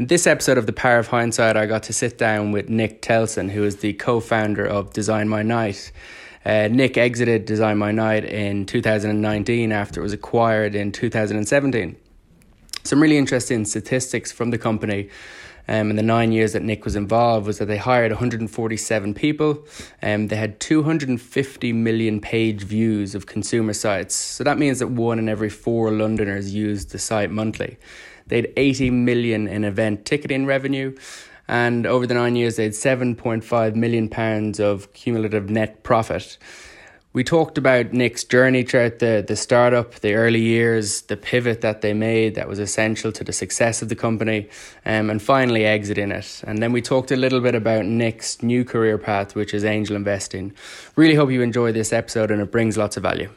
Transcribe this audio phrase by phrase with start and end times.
[0.00, 3.02] In this episode of The Power of Hindsight, I got to sit down with Nick
[3.02, 5.92] Telson, who is the co founder of Design My Night.
[6.42, 11.96] Uh, Nick exited Design My Night in 2019 after it was acquired in 2017.
[12.82, 15.10] Some really interesting statistics from the company
[15.68, 19.66] um, in the nine years that Nick was involved was that they hired 147 people
[20.00, 24.14] and um, they had 250 million page views of consumer sites.
[24.14, 27.76] So that means that one in every four Londoners used the site monthly.
[28.30, 30.96] They had 80 million in event ticketing revenue.
[31.48, 36.38] And over the nine years, they had 7.5 million pounds of cumulative net profit.
[37.12, 41.80] We talked about Nick's journey throughout the, the startup, the early years, the pivot that
[41.80, 44.48] they made that was essential to the success of the company,
[44.86, 46.40] um, and finally exiting it.
[46.46, 49.96] And then we talked a little bit about Nick's new career path, which is angel
[49.96, 50.52] investing.
[50.94, 53.28] Really hope you enjoy this episode and it brings lots of value.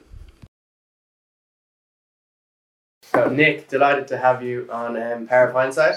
[3.13, 5.95] So, Nick, delighted to have you on um, Power of Hindsight.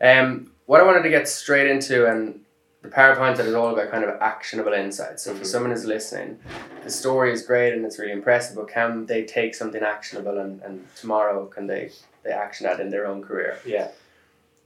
[0.00, 2.40] Um, what I wanted to get straight into, and
[2.80, 5.24] the Power of Hindsight is all about kind of actionable insights.
[5.24, 5.44] So, for mm-hmm.
[5.44, 6.38] someone who's listening,
[6.82, 10.62] the story is great and it's really impressive, but can they take something actionable and,
[10.62, 11.90] and tomorrow can they,
[12.22, 13.58] they action that in their own career?
[13.66, 13.88] Yeah.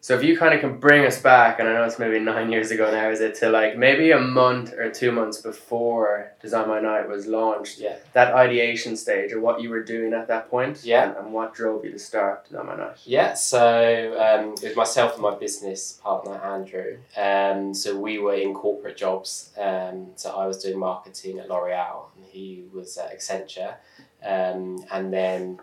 [0.05, 2.53] So if you kind of can bring us back, and I know it's maybe nine
[2.53, 6.69] years ago now, is it to like maybe a month or two months before Design
[6.69, 7.79] My Night was launched?
[7.79, 7.97] Yeah.
[8.13, 10.85] That ideation stage, or what you were doing at that point?
[10.85, 11.09] Yeah.
[11.09, 12.99] And, and what drove you to start Design My Night?
[13.07, 13.33] Yeah.
[13.33, 16.99] So um, it was myself and my business partner Andrew.
[17.17, 19.53] Um, so we were in corporate jobs.
[19.59, 23.77] Um, so I was doing marketing at L'Oreal, and he was at Accenture,
[24.23, 25.61] um, and then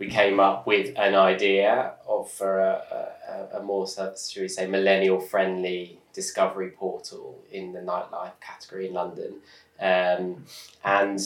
[0.00, 4.66] we came up with an idea of for a, a, a more, should we say,
[4.66, 9.34] millennial friendly discovery portal in the nightlife category in London.
[9.78, 10.46] Um,
[10.82, 11.20] and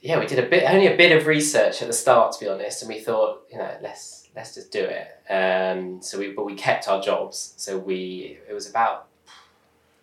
[0.00, 2.48] yeah, we did a bit, only a bit of research at the start, to be
[2.48, 5.08] honest, and we thought, you know, let's let's just do it.
[5.28, 7.54] Um, so we, but we kept our jobs.
[7.56, 9.08] So we, it was about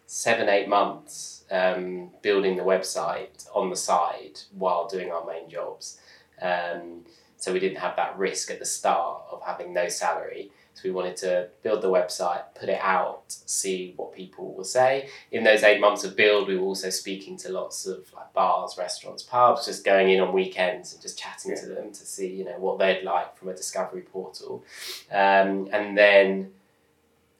[0.07, 6.01] seven, eight months um, building the website on the side while doing our main jobs.
[6.41, 7.05] Um,
[7.37, 10.51] so we didn't have that risk at the start of having no salary.
[10.73, 15.09] So we wanted to build the website, put it out, see what people will say.
[15.31, 18.75] In those eight months of build, we were also speaking to lots of like bars,
[18.77, 21.61] restaurants, pubs, just going in on weekends and just chatting yeah.
[21.61, 24.65] to them to see you know what they'd like from a discovery portal.
[25.11, 26.51] Um, and then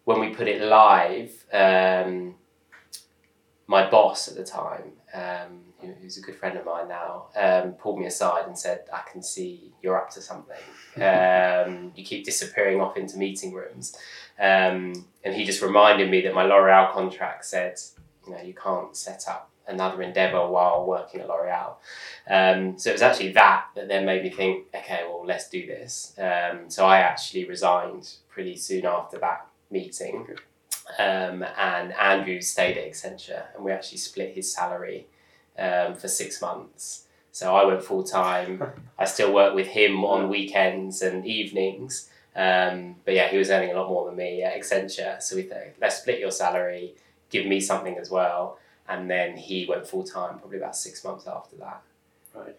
[0.06, 2.36] when we put it live, um,
[3.68, 5.62] my boss at the time um,
[6.02, 9.22] who's a good friend of mine now, um, pulled me aside and said, I can
[9.24, 10.58] see you're up to something.
[10.96, 13.98] Um, you keep disappearing off into meeting rooms.
[14.40, 17.78] Um, and he just reminded me that my L'Oreal contract said,
[18.26, 21.74] you know, you can't set up another endeavor while working at L'Oreal.
[22.30, 25.66] Um, so it was actually that that then made me think, okay, well, let's do
[25.66, 26.14] this.
[26.18, 30.28] Um, so I actually resigned pretty soon after that meeting.
[31.00, 35.08] Um, and Andrew stayed at Accenture, and we actually split his salary
[35.58, 37.06] um, for six months.
[37.32, 38.64] So I went full time.
[39.00, 42.10] I still work with him on weekends and evenings.
[42.36, 45.22] Um, but yeah, he was earning a lot more than me at Accenture.
[45.22, 46.96] So we thought, let's split your salary,
[47.30, 48.60] give me something as well.
[48.88, 51.82] And then he went full time probably about six months after that.
[52.34, 52.56] Right.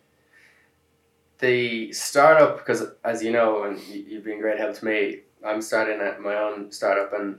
[1.39, 6.01] The startup, because as you know, and you've been great help to me, I'm starting
[6.01, 7.39] at my own startup and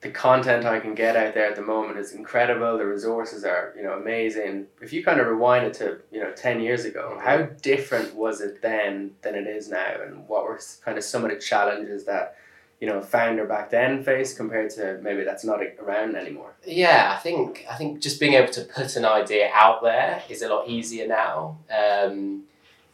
[0.00, 2.78] the content I can get out there at the moment is incredible.
[2.78, 4.66] The resources are, you know, amazing.
[4.80, 7.26] If you kind of rewind it to, you know, 10 years ago, mm-hmm.
[7.26, 9.96] how different was it then than it is now?
[10.00, 12.36] And what were kind of some of the challenges that,
[12.80, 16.54] you know, a founder back then faced compared to maybe that's not around anymore?
[16.64, 20.42] Yeah, I think, I think just being able to put an idea out there is
[20.42, 21.58] a lot easier now.
[21.76, 22.44] Um,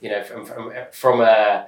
[0.01, 1.67] you know, from, from, from a,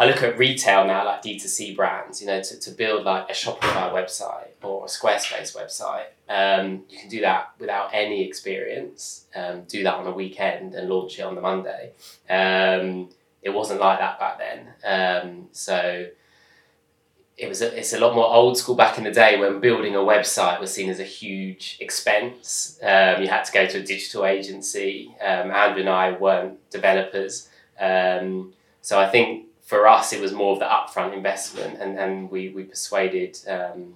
[0.00, 3.34] I look at retail now, like D2C brands, you know, to, to build like a
[3.34, 6.06] Shopify website or a Squarespace website.
[6.26, 10.88] Um, you can do that without any experience, um, do that on a weekend and
[10.88, 11.90] launch it on the Monday.
[12.30, 13.10] Um,
[13.42, 14.68] it wasn't like that back then.
[14.82, 16.06] Um, so
[17.36, 19.96] it was a, it's a lot more old school back in the day when building
[19.96, 22.78] a website was seen as a huge expense.
[22.82, 25.14] Um, you had to go to a digital agency.
[25.20, 27.50] Um, Andrew and I weren't developers.
[27.78, 32.48] so I think for us, it was more of the upfront investment, and, and we,
[32.48, 33.94] we persuaded um,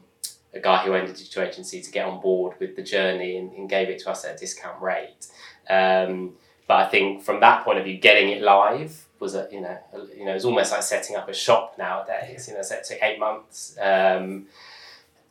[0.54, 3.50] a guy who owned a digital agency to get on board with the journey and,
[3.54, 5.26] and gave it to us at a discount rate.
[5.68, 6.34] Um,
[6.68, 9.76] but I think from that point of view, getting it live was a you know
[9.92, 12.46] a, you know it's almost like setting up a shop nowadays.
[12.46, 14.46] You know, so it took eight months, um,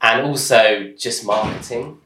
[0.01, 2.01] and also just marketing.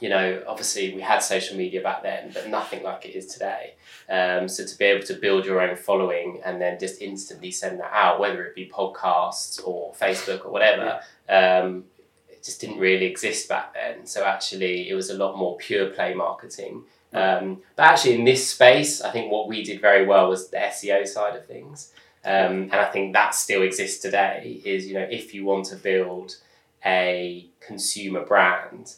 [0.00, 3.74] you know, obviously we had social media back then, but nothing like it is today.
[4.08, 7.80] Um, so to be able to build your own following and then just instantly send
[7.80, 11.84] that out, whether it be podcasts or Facebook or whatever, um,
[12.28, 14.06] it just didn't really exist back then.
[14.06, 16.84] So actually, it was a lot more pure play marketing.
[17.12, 20.58] Um, but actually, in this space, I think what we did very well was the
[20.58, 21.92] SEO side of things.
[22.24, 24.60] Um, and I think that still exists today.
[24.64, 26.36] Is you know if you want to build
[26.84, 28.94] a consumer brand,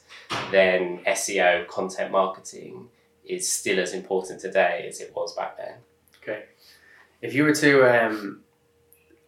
[0.50, 2.88] then SEO content marketing
[3.28, 5.74] is still as important today as it was back then.
[6.22, 6.44] Okay.
[7.22, 8.42] If you were to, um,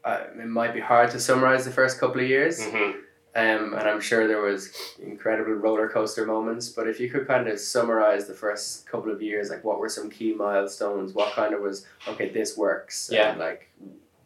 [0.05, 2.99] uh, it might be hard to summarize the first couple of years, Mm-hmm.
[3.37, 6.69] um, and I'm sure there was incredible roller coaster moments.
[6.69, 9.89] But if you could kind of summarize the first couple of years, like what were
[9.89, 11.13] some key milestones?
[11.13, 12.29] What kind of was okay?
[12.31, 13.11] This works.
[13.13, 13.31] Yeah.
[13.31, 13.69] And like,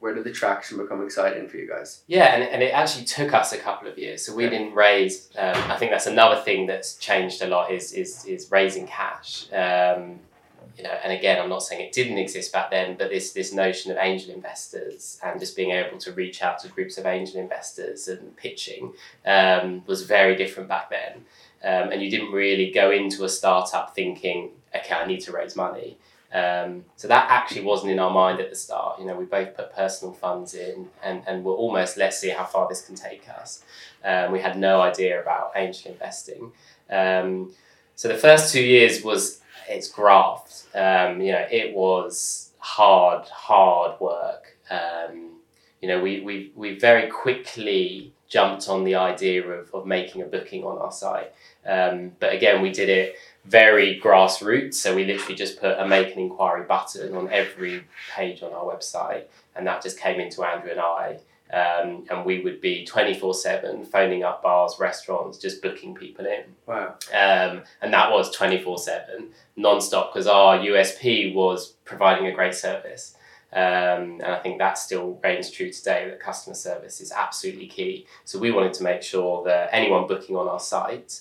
[0.04, 2.02] where did the traction become exciting for you guys?
[2.08, 4.22] Yeah, and, and it actually took us a couple of years.
[4.26, 4.50] So we Yeah.
[4.50, 5.30] didn't raise.
[5.38, 9.46] Um, I think that's another thing that's changed a lot is is is raising cash.
[9.50, 10.20] Um,
[10.76, 13.54] you know, and again, I'm not saying it didn't exist back then, but this this
[13.54, 17.40] notion of angel investors and just being able to reach out to groups of angel
[17.40, 18.92] investors and pitching
[19.24, 21.12] um, was very different back then.
[21.70, 25.56] Um, and you didn't really go into a startup thinking, okay, I need to raise
[25.56, 25.96] money.
[26.34, 28.98] Um, so that actually wasn't in our mind at the start.
[28.98, 32.44] You know, we both put personal funds in, and, and we're almost let's see how
[32.44, 33.62] far this can take us.
[34.04, 36.50] Um, we had no idea about angel investing.
[36.90, 37.54] Um,
[37.94, 40.66] so the first two years was it's graft.
[40.74, 44.58] Um, you know, it was hard, hard work.
[44.70, 45.34] Um,
[45.80, 50.24] you know, we, we, we very quickly jumped on the idea of, of making a
[50.24, 51.32] booking on our site.
[51.66, 54.74] Um, but again, we did it very grassroots.
[54.74, 58.64] So we literally just put a make an inquiry button on every page on our
[58.64, 59.24] website,
[59.54, 61.18] and that just came into Andrew and I.
[61.52, 66.42] Um, and we would be 24 7 phoning up bars, restaurants, just booking people in.
[66.66, 66.94] Wow.
[67.12, 72.54] Um, and that was 24 7 non stop because our USP was providing a great
[72.54, 73.14] service.
[73.52, 78.06] Um, and I think that still reigns true today that customer service is absolutely key.
[78.24, 81.20] So we wanted to make sure that anyone booking on our site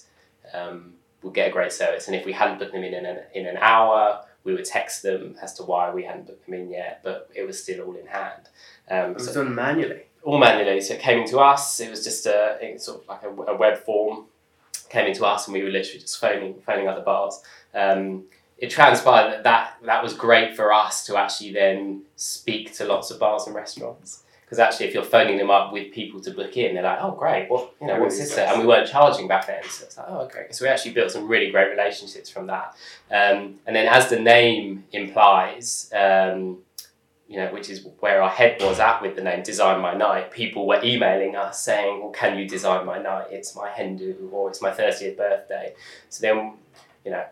[0.51, 0.93] um,
[1.23, 2.07] would get a great service.
[2.07, 5.35] And if we hadn't booked them in an, in an hour, we would text them
[5.41, 8.07] as to why we hadn't booked them in yet, but it was still all in
[8.07, 8.49] hand.
[8.89, 10.03] Um, It was so done manually.
[10.23, 10.81] all manually.
[10.81, 11.79] So it came into us.
[11.79, 14.25] It was just a it's sort of like a, a web form
[14.89, 17.41] came into us, and we were literally just phoning phoning other bars.
[17.73, 18.25] Um,
[18.59, 23.09] it transpired that, that that was great for us to actually then speak to lots
[23.11, 24.23] of bars and restaurants.
[24.43, 27.11] Because actually, if you're phoning them up with people to book in, they're like, "Oh,
[27.11, 27.49] great!
[27.49, 27.99] What you know?
[27.99, 30.65] What's this?" at?" And we weren't charging back then, so it's like, "Oh, okay." So
[30.65, 32.75] we actually built some really great relationships from that.
[33.09, 36.59] Um, and then, as the name implies, um,
[37.27, 40.29] you know, which is where our head was at with the name Design My Night.
[40.31, 43.27] People were emailing us saying, well, can you design my night?
[43.31, 45.73] It's my hen do or it's my 30th birthday.
[46.09, 46.53] So then,
[47.03, 47.25] you know,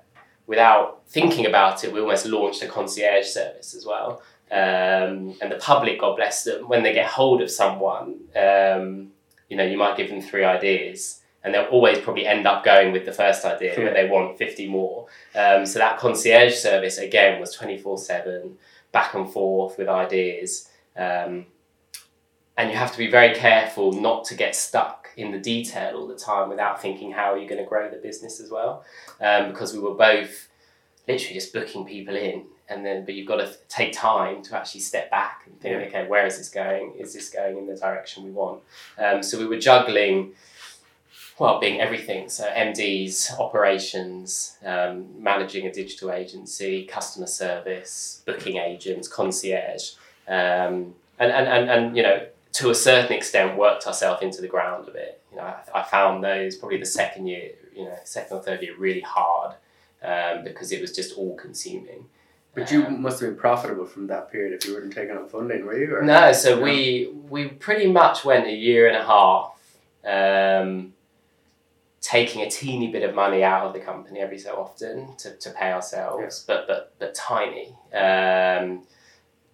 [0.48, 4.24] without thinking about it, we almost launched a concierge service as well.
[4.52, 9.12] Um, and the public, God bless them, when they get hold of someone, um,
[9.50, 12.92] you know, you might give them three ideas and they'll always probably end up going
[12.92, 13.86] with the first idea, Yeah.
[13.86, 15.08] but they want 50 more.
[15.34, 18.58] Um, so that concierge service, again, was 24 7
[18.92, 20.70] back and forth with ideas.
[20.96, 21.46] Um,
[22.58, 26.08] and you have to be very careful not to get stuck in the detail all
[26.08, 28.84] the time without thinking how are you going to grow the business as well.
[29.20, 30.50] Um, because we were both
[31.08, 34.82] literally just booking people in, and then but you've got to take time to actually
[34.82, 35.88] step back and think, Yeah.
[35.88, 36.94] okay, where is this going?
[36.98, 38.62] Is this going in the direction we want?
[38.98, 40.34] Um, so we were juggling
[41.40, 42.30] well, being everything.
[42.30, 49.94] So MDs, operations, um, managing a digital agency, customer service, booking agents, concierge,
[50.28, 54.48] um, and, and, and, and, you know, to a certain extent worked ourselves into the
[54.48, 55.22] ground a bit.
[55.32, 58.62] You know, I, I found those probably the second year, you know, second or third
[58.62, 59.56] year really hard
[60.04, 62.06] um, because it was just all consuming.
[62.54, 65.28] But you Um, must have been profitable from that period if you weren't taking on
[65.30, 65.96] funding, were you?
[65.96, 66.02] Or?
[66.02, 66.62] No, so No.
[66.64, 69.58] we we pretty much went a year and a half,
[70.06, 70.94] um,
[72.02, 75.50] taking a teeny bit of money out of the company every so often to, to
[75.52, 77.68] pay ourselves, but but but tiny.
[77.94, 78.84] Um,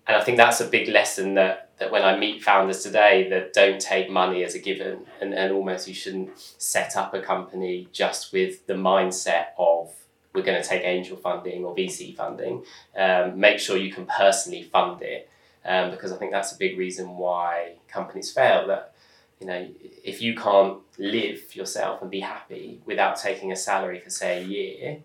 [0.07, 3.51] and I think that's a big lesson that, that when I meet founders today that
[3.51, 7.89] don't take money as a given and, and almost you shouldn't set up a company
[7.91, 9.91] just with the mindset of
[10.37, 12.63] we're going to take angel funding or VC funding.
[12.95, 15.27] Um, make sure you can personally fund it
[15.65, 18.67] um, because I think that's a big reason why companies fail.
[18.67, 18.93] That
[19.41, 19.67] you know,
[20.03, 24.45] if you can't live yourself and be happy without taking a salary for say a
[24.45, 24.97] year,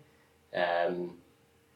[0.55, 1.15] um,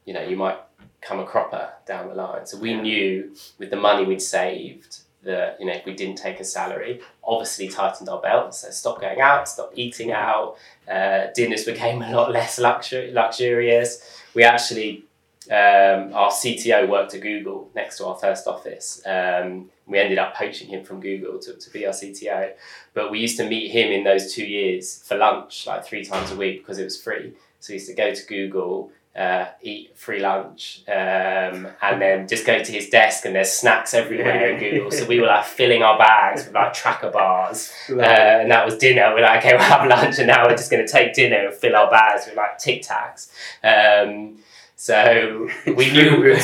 [0.05, 0.59] you know, you might
[1.01, 2.45] come a cropper down the line.
[2.45, 6.39] So we knew with the money we'd saved that you know if we didn't take
[6.39, 10.57] a salary, obviously tightened our belts, so stopped going out, stopped eating out.
[10.89, 14.21] Uh, dinners became a lot less luxury, luxurious.
[14.33, 15.03] We actually
[15.49, 19.01] um, our CTO worked at Google next to our first office.
[19.05, 22.51] Um, we ended up poaching him from Google to, to be our CTO.
[22.93, 26.31] But we used to meet him in those two years for lunch, like three times
[26.31, 27.33] a week, because it was free.
[27.61, 32.45] So we used to go to Google, uh, eat free lunch, um, and then just
[32.45, 34.91] go to his desk, and there's snacks everywhere at Google.
[34.91, 38.77] So we were like filling our bags with like tracker bars, uh, and that was
[38.77, 39.11] dinner.
[39.15, 41.55] We're like, okay, we'll have lunch, and now we're just going to take dinner and
[41.55, 43.31] fill our bags with like Tic Tacs.
[43.63, 44.37] Um,
[44.75, 46.33] so we knew we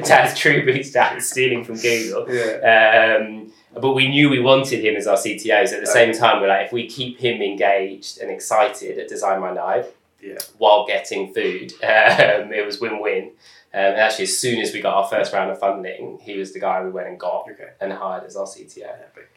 [0.00, 2.32] that's true bootstrap stealing from Google.
[2.32, 3.18] Yeah.
[3.20, 5.68] Um, but we knew we wanted him as our CTO.
[5.68, 9.08] So at the same time, we're like, if we keep him engaged and excited at
[9.08, 9.84] Design My Night
[10.26, 10.38] Yeah.
[10.58, 13.24] while getting food, um, it was win-win.
[13.74, 16.52] Um, and actually, as soon as we got our first round of funding, he was
[16.52, 17.70] the guy we went and got Okay.
[17.80, 18.84] and hired as our CTO.
[18.88, 19.30] Epic.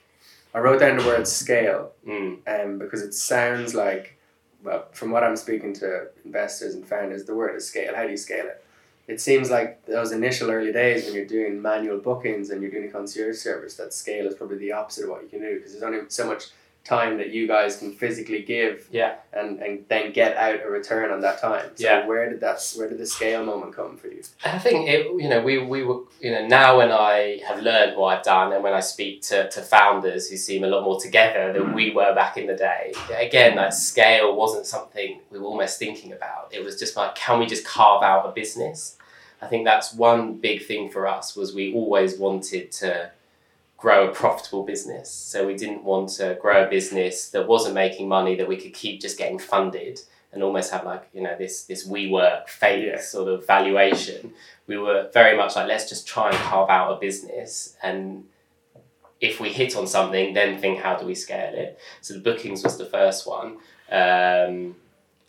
[0.54, 2.40] I wrote down the word scale Mm.
[2.48, 4.18] um, because it sounds like,
[4.64, 7.94] well, from what I'm speaking to investors and founders, the word is scale.
[7.96, 8.64] How do you scale it?
[9.08, 12.86] It seems like those initial early days when you're doing manual bookings and you're doing
[12.88, 15.72] a concierge service, that scale is probably the opposite of what you can do because
[15.72, 16.46] there's only so much
[16.90, 19.16] time that you guys can physically give Yeah.
[19.32, 21.70] and, and then get out a return on that time.
[21.76, 22.08] So Yeah.
[22.08, 24.24] where did that where did the scale moment come for you?
[24.44, 27.96] I think it, you know, we, we were, you know, now when I have learned
[27.96, 31.00] what I've done and when I speak to, to founders who seem a lot more
[31.00, 31.96] together than we mm.
[31.96, 36.50] were back in the day, again, that scale wasn't something we were almost thinking about.
[36.52, 38.98] It was just like, can we just carve out a business?
[39.42, 43.12] I think that's one big thing for us was we always wanted to
[43.80, 45.10] grow a profitable business.
[45.10, 48.74] So we didn't want to grow a business that wasn't making money that we could
[48.74, 53.00] keep just getting funded and almost have like you know this this WeWork fake Yeah.
[53.00, 54.34] sort of valuation.
[54.68, 58.26] We were very much like let's just try and carve out a business and
[59.22, 61.78] if we hit on something, then think how do we scale it.
[62.00, 63.58] So the bookings was the first one,
[63.92, 64.76] um,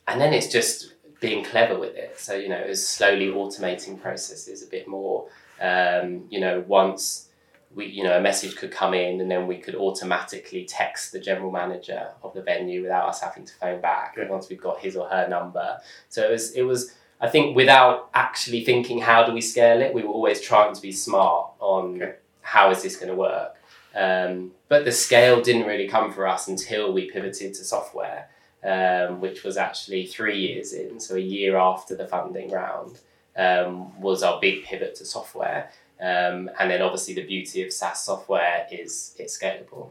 [0.06, 2.18] and then it's just being clever with it.
[2.18, 5.26] So you know, it was slowly automating processes a bit more.
[5.60, 7.29] Um, you know, once
[7.74, 11.20] we you know a message could come in and then we could automatically text the
[11.20, 14.28] general manager of the venue without us having to phone back Yeah.
[14.28, 18.10] once we've got his or her number so it was it was i think without
[18.14, 22.02] actually thinking how do we scale it we were always trying to be smart on
[22.02, 22.14] Okay.
[22.42, 23.56] how is this going to work
[23.92, 28.28] um, but the scale didn't really come for us until we pivoted to software
[28.62, 33.00] um, which was actually three years in so a year after the funding round
[33.36, 38.04] um, was our big pivot to software um, and then obviously the beauty of SaaS
[38.04, 39.90] software is it's scalable.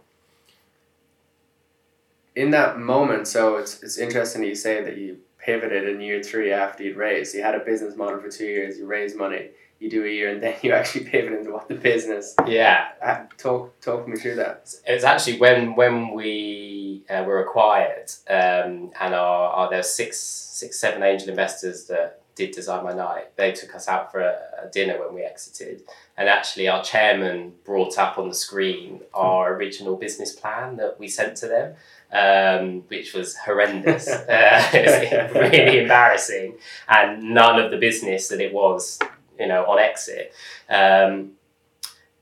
[2.35, 6.21] in that moment, so it's it's interesting that you say that you pivoted in year
[6.21, 7.35] three after you'd raised.
[7.35, 9.49] You had a business model for two years, you raised money,
[9.79, 12.35] you do a year, and then you actually pivot into what the business.
[12.47, 12.89] Yeah,
[13.37, 14.73] talk talk me through that.
[14.87, 19.83] it was actually when when we uh, were acquired, um, and our, our there were
[19.83, 23.35] six six seven angel investors that did design my night.
[23.35, 25.83] They took us out for a, a dinner when we exited,
[26.17, 31.09] and actually our chairman brought up on the screen our original business plan that we
[31.09, 31.75] sent to them.
[32.11, 36.55] Um, which was horrendous, uh, it was really embarrassing,
[36.87, 38.97] and none of the business that it was,
[39.39, 40.33] you know, on exit.
[40.67, 41.33] Um,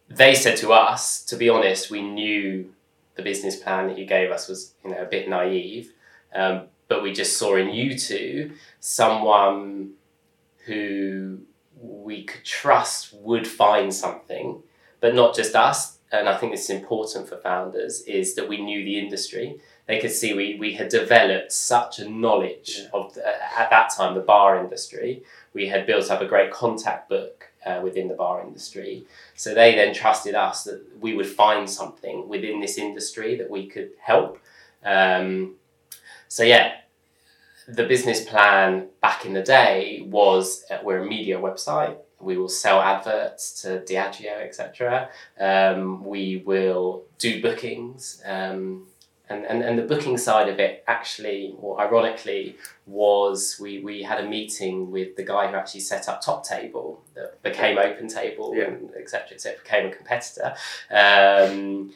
[0.10, 2.74] they said to us, to be honest, we knew
[3.16, 5.94] the business plan that you gave us was, you know, a bit naive,
[6.36, 9.94] um, but we just saw in you two someone
[10.68, 11.40] who
[11.80, 14.62] we could trust would find something,
[15.00, 15.98] but not just us.
[16.12, 19.60] And I think this is important for founders is that we knew the industry.
[19.88, 22.90] They could see we, we had developed such a knowledge Yeah.
[22.94, 23.28] of the,
[23.60, 25.24] at that time the bar industry.
[25.54, 29.06] We had built up a great contact book uh, within the bar industry.
[29.36, 33.68] So they then trusted us that we would find something within this industry that we
[33.68, 34.40] could help.
[34.86, 35.56] Um,
[36.30, 36.76] so yeah,
[37.68, 41.98] the business plan back in the day was uh, we're a media website.
[42.20, 45.10] We will sell adverts to Diageo, etc.
[45.40, 48.22] Um, we will do bookings.
[48.26, 48.88] Um,
[49.30, 52.56] and, and, and the booking side of it actually, or ironically,
[52.86, 57.02] was we, we had a meeting with the guy who actually set up Top Table
[57.14, 58.66] that became Open Table Yeah.
[58.66, 60.56] and et cetera, et cetera, became a competitor.
[60.90, 61.92] Um,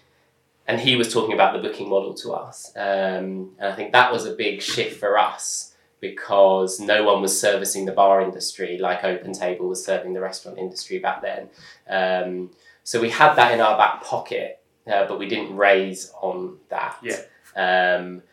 [0.68, 2.72] and he was talking about the booking model to us.
[2.76, 7.40] Um, and I think that was a big shift for us because no one was
[7.40, 11.50] servicing the bar industry like Open Table was serving the restaurant industry back then.
[11.88, 12.52] Um,
[12.84, 16.98] so we had that in our back pocket, uh, but we didn't raise on that.
[17.04, 17.22] Yeah.
[17.56, 18.24] Um,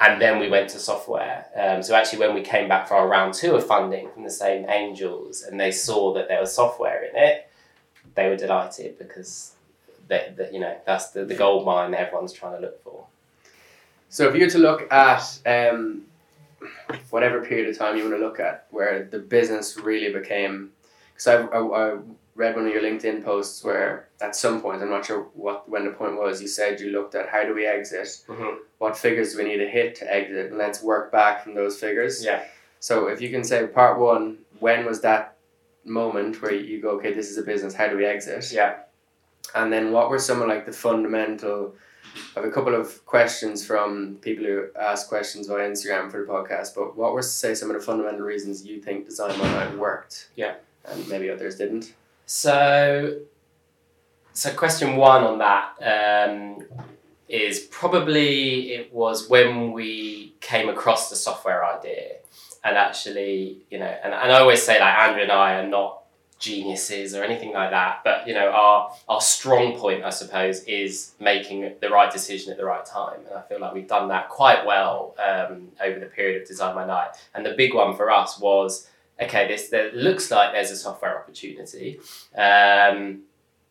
[0.00, 1.46] and then we went to software.
[1.56, 4.30] Um, so actually, when we came back for our round two of funding from the
[4.30, 7.50] same angels, and they saw that there was software in it,
[8.14, 9.54] they were delighted because
[10.08, 13.04] that, that you know that's the, the gold mine that everyone's trying to look for.
[14.08, 16.02] So if you were to look at um,
[17.10, 20.70] whatever period of time you want to look at where the business really became,
[21.12, 21.98] because I, I, I
[22.34, 25.84] read one of your LinkedIn posts where at some point I'm not sure what when
[25.84, 28.56] the point was you said you looked at how do we exit, Mm-hmm.
[28.78, 31.78] what figures do we need to hit to exit, and let's work back from those
[31.78, 32.24] figures.
[32.24, 32.44] Yeah.
[32.80, 35.36] So if you can say part one, when was that
[35.84, 38.50] moment where you go, okay, this is a business, how do we exit?
[38.52, 38.76] Yeah.
[39.54, 41.74] And then what were some of like the fundamental
[42.36, 46.32] I have a couple of questions from people who ask questions via Instagram for the
[46.32, 50.30] podcast, but what were say some of the fundamental reasons you think Design Night worked?
[50.36, 50.54] Yeah.
[50.84, 51.94] And maybe others didn't?
[52.26, 53.20] So,
[54.32, 56.66] so question one on that um,
[57.28, 62.16] is probably it was when we came across the software idea,
[62.64, 66.02] and actually, you know, and, and I always say like Andrew and I are not
[66.38, 71.12] geniuses or anything like that, but you know, our our strong point, I suppose, is
[71.20, 74.28] making the right decision at the right time, and I feel like we've done that
[74.28, 77.10] quite well um, over the period of Design My Night.
[77.34, 78.88] And the big one for us was
[79.20, 81.98] okay, this there looks like there's a software opportunity.
[82.36, 83.22] Um,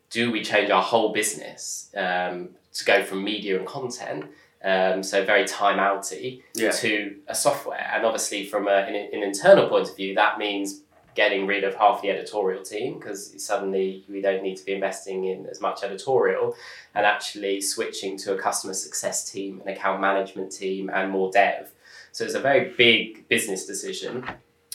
[0.09, 4.25] do we change our whole business um, to go from media and content,
[4.63, 6.71] um, so very time outy, Yeah.
[6.71, 7.89] to a software?
[7.93, 10.81] And obviously, from a, an, an internal point of view, that means
[11.17, 15.25] getting rid of half the editorial team because suddenly we don't need to be investing
[15.25, 16.55] in as much editorial
[16.93, 21.71] and actually switching to a customer success team, an account management team, and more dev.
[22.11, 24.23] So it's a very big business decision.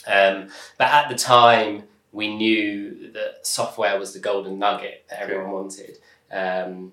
[0.07, 5.53] Um, but at the time, we knew that software was the golden nugget that everyone
[5.53, 5.99] wanted.
[6.31, 6.93] Um,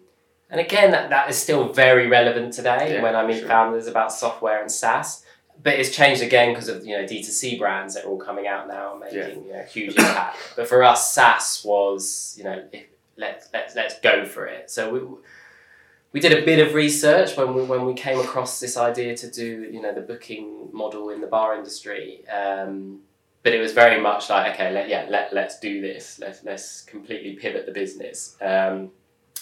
[0.51, 3.47] and again, that, that is still very relevant today Yeah, when I meet sure.
[3.47, 5.25] founders about software and SaaS.
[5.61, 8.67] But it's changed again because of you know D2C brands that are all coming out
[8.67, 10.37] now and making you know, huge impact.
[10.55, 12.85] But for us, SaaS was you know if,
[13.17, 14.71] let's let's let's go for it.
[14.71, 15.01] So we
[16.13, 19.29] we did a bit of research when we when we came across this idea to
[19.29, 22.27] do you know the booking model in the bar industry.
[22.29, 23.01] Um,
[23.43, 26.19] but it was very much like okay, let, yeah, let let's do this.
[26.19, 28.35] Let's let's completely pivot the business.
[28.41, 28.91] Um,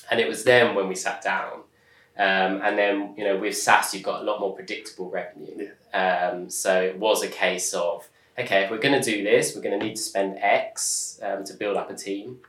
[0.09, 1.61] and it was then when we sat down.
[2.17, 5.69] Um, and then you know with SaaS you've got a lot more predictable revenue.
[5.93, 8.07] Um, so it was a case of
[8.39, 11.43] okay, if we're going to do this, we're going to need to spend X um,
[11.43, 12.39] to build up a team.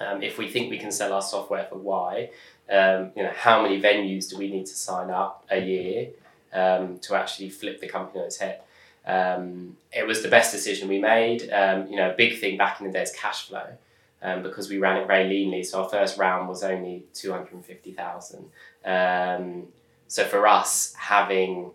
[0.00, 2.30] Um, if we think we can sell our software for Y,
[2.70, 6.08] um, you know how many venues do we need to sign up a year
[6.52, 8.60] um, to actually flip the company on its head?
[9.06, 11.50] Um, it was the best decision we made.
[11.50, 13.66] Um, you know, a big thing back in the day is cash flow.
[14.22, 17.52] Um, because we ran it very leanly, so our first round was only two hundred
[17.52, 18.46] and fifty thousand.
[18.84, 19.68] Um,
[20.08, 21.72] so for us, having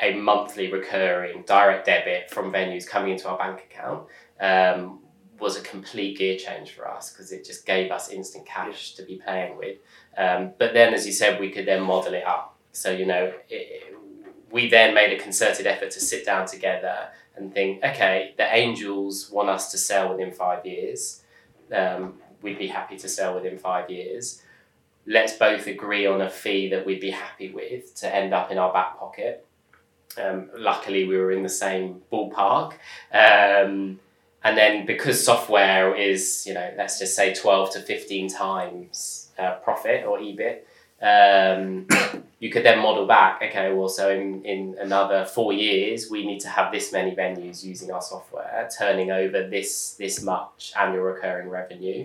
[0.00, 4.08] a monthly recurring direct debit from venues coming into our bank account
[4.40, 5.00] um,
[5.38, 9.02] was a complete gear change for us because it just gave us instant cash to
[9.04, 9.76] be playing with.
[10.16, 12.56] Um, but then, as you said, we could then model it up.
[12.72, 13.94] So, you know, it,
[14.50, 19.30] we then made a concerted effort to sit down together and think, okay, the Angels
[19.30, 21.22] want us to sell within five years.
[21.74, 24.42] Um, we'd be happy to sell within five years.
[25.06, 28.58] Let's both agree on a fee that we'd be happy with to end up in
[28.58, 29.46] our back pocket.
[30.22, 32.74] Um, luckily, we were in the same ballpark.
[33.12, 33.98] Um,
[34.44, 39.54] and then because software is, you know, let's just say 12 to 15 times uh,
[39.56, 40.62] profit or EBIT,
[41.00, 41.86] um,
[42.42, 46.40] you could then model back, okay, well, so in, in another four years, we need
[46.40, 51.48] to have this many venues using our software, turning over this, this much annual recurring
[51.48, 52.04] revenue.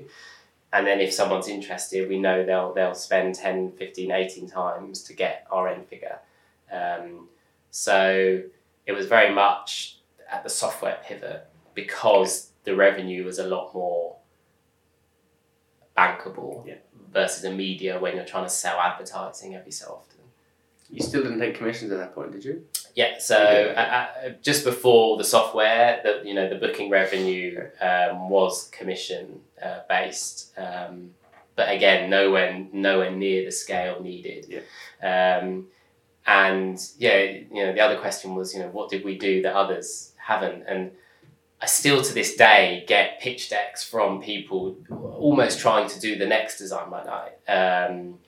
[0.72, 5.14] And then if someone's interested, we know they'll, they'll spend 10, 15, 18 times to
[5.14, 6.20] get our end figure.
[6.72, 7.30] Um,
[7.72, 8.44] so
[8.86, 9.98] it was very much
[10.32, 14.18] at the software pivot because the revenue was a lot more
[15.98, 16.76] bankable Yeah.
[17.12, 20.17] versus a media when you're trying to sell advertising every so often.
[20.90, 22.64] You still didn't take commissions at that point, did you?
[22.96, 28.30] Yeah, so uh, uh, just before the software, the you know the booking revenue um,
[28.30, 31.12] was commission uh, based, um,
[31.56, 34.64] but again, nowhere nowhere near the scale needed.
[35.04, 35.68] Um,
[36.26, 39.54] and yeah, you know the other question was you know what did we do that
[39.54, 40.92] others haven't, and
[41.62, 46.26] I still to this day get pitch decks from people almost trying to do the
[46.26, 48.20] next Design My Night, um,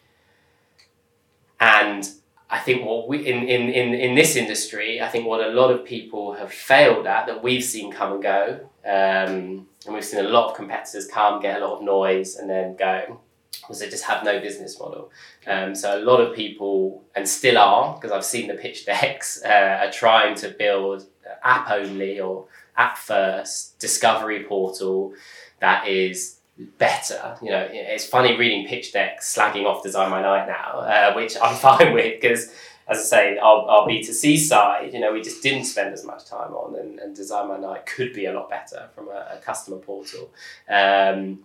[1.60, 2.08] and
[2.50, 5.72] I think what we in, in, in, in this industry, I think what a lot
[5.72, 10.26] of people have failed at that we've seen come and go, um, and we've seen
[10.26, 13.20] a lot of competitors come, get a lot of noise, and then go,
[13.68, 15.12] was they just have no business model.
[15.46, 19.42] Um, so a lot of people, and still are, because I've seen the pitch decks,
[19.46, 21.06] uh, are trying to build
[21.44, 25.14] app only or app first discovery portal
[25.60, 26.39] that is
[26.78, 27.38] better.
[27.42, 31.36] You know, it's funny reading pitch decks slagging off Design My Night now, uh, which
[31.42, 32.52] I'm fine with because,
[32.88, 36.26] as I say, our, our B2C side, you know, we just didn't spend as much
[36.26, 39.38] time on, and, and Design My Night could be a lot better from a, a
[39.44, 40.32] customer portal.
[40.70, 41.40] Um,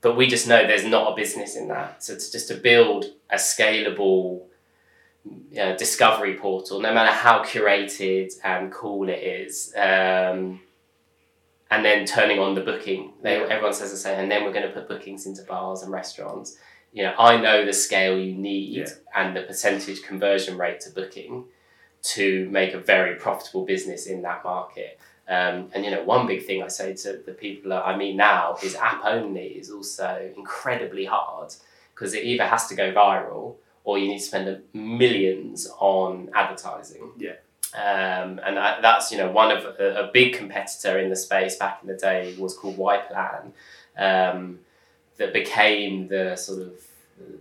[0.00, 2.02] but we just know there's not a business in that.
[2.02, 4.42] So it's just to build a scalable
[5.24, 9.72] you know, discovery portal, no matter how curated and cool it is.
[9.76, 10.60] Um,
[11.72, 13.12] and then turning on the booking.
[13.22, 13.46] They, Yeah.
[13.54, 16.56] Everyone says the same, and then we're going to put bookings into bars and restaurants.
[16.92, 18.88] You know, I know the scale you need Yeah.
[19.14, 21.46] and the percentage conversion rate to booking
[22.14, 24.98] to make a very profitable business in that market.
[25.28, 28.16] Um, and you know, one big thing I say to the people that I meet
[28.16, 31.54] now is app only is also incredibly hard
[31.94, 33.54] because it either has to go viral
[33.84, 37.12] or you need to spend millions on advertising.
[37.16, 37.36] Yeah.
[37.74, 41.56] Um, and that, that's you know one of a, a big competitor in the space
[41.56, 43.52] back in the day was called Yplan,
[43.96, 44.58] um,
[45.16, 46.72] that became the sort of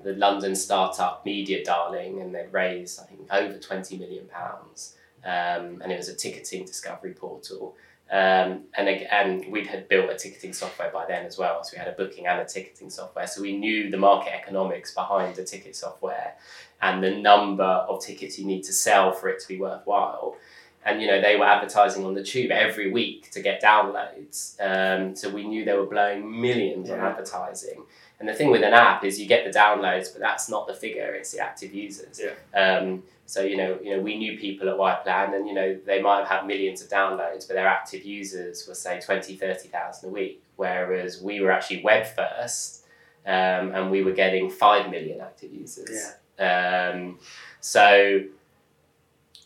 [0.04, 5.82] the London startup media darling, and they raised I think over twenty million pounds, um,
[5.82, 7.76] and it was a ticketing discovery portal.
[8.12, 11.63] Um, and again, we had built a ticketing software by then as well.
[11.63, 13.26] So we had a booking and a ticketing software.
[13.26, 16.36] So we knew the market economics behind the ticket software
[16.82, 20.36] and the number of tickets you need to sell for it to be worthwhile.
[20.84, 24.60] And you know they were advertising on the tube every week to get downloads.
[24.60, 27.84] Um, so we knew they were blowing millions on advertising.
[28.21, 30.75] And the thing with an app is you get the downloads, but that's not the
[30.75, 32.21] figure; it's the active users.
[32.21, 32.60] Yeah.
[32.77, 35.99] Um, so you know, you know, we knew people at YPlan, and you know, they
[36.03, 40.12] might have had millions of downloads, but their active users were say 20, 30,000 a
[40.12, 40.43] week.
[40.55, 42.86] Whereas we were actually web first,
[43.25, 46.13] um, and we were getting five million active users.
[46.38, 46.91] Yeah.
[46.93, 47.17] Um,
[47.60, 48.25] so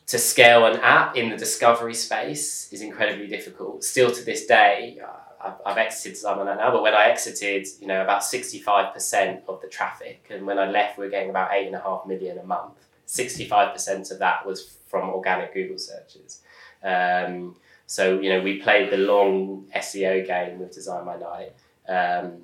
[0.08, 3.86] to scale an app in the discovery space is incredibly difficult.
[3.86, 7.06] Still to this day, uh, I've, I've exited Design My Night now, but when I
[7.06, 11.30] exited, you know, about 65% of the traffic, and when I left, we were getting
[11.30, 12.74] about eight and a half million a month.
[13.08, 16.42] 65% of that was from organic Google searches.
[16.84, 17.56] Um,
[17.88, 21.54] so, you know, we played the long SEO game with Design My Night.
[21.88, 22.42] Um,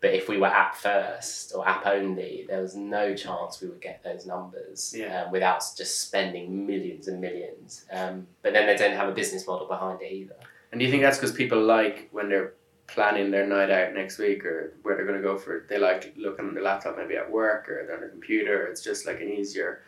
[0.00, 3.80] but if we were app first or app only, there was no chance we would
[3.80, 5.22] get those numbers Yeah.
[5.22, 7.86] um, without just spending millions and millions.
[7.90, 10.36] Um, but then they don't have a business model behind it either.
[10.74, 12.54] And do you think that's because people like when they're
[12.88, 15.78] planning their night out next week or where they're going to go for it, they
[15.78, 18.66] like looking on their laptop maybe at work or on their computer.
[18.66, 19.82] It's just like an easier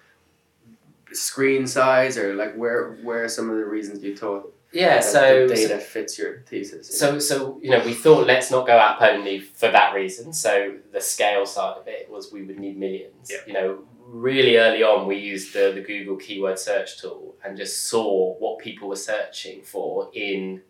[1.10, 5.48] screen size or like where where are some of the reasons you thought Yeah, so
[5.48, 6.96] the data fits your thesis?
[6.96, 10.32] So, so you know, we thought let's not go app only for that reason.
[10.32, 13.28] So the scale side of it was we would need millions.
[13.28, 13.38] Yeah.
[13.44, 17.88] You know, really early on, we used the, the Google keyword search tool and just
[17.88, 20.62] saw what people were searching for in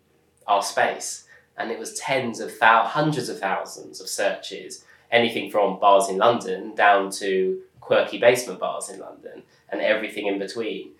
[0.47, 1.25] our space,
[1.57, 6.17] and it was tens of thou- hundreds of thousands of searches, anything from bars in
[6.17, 10.91] London down to quirky basement bars in London, and everything in between.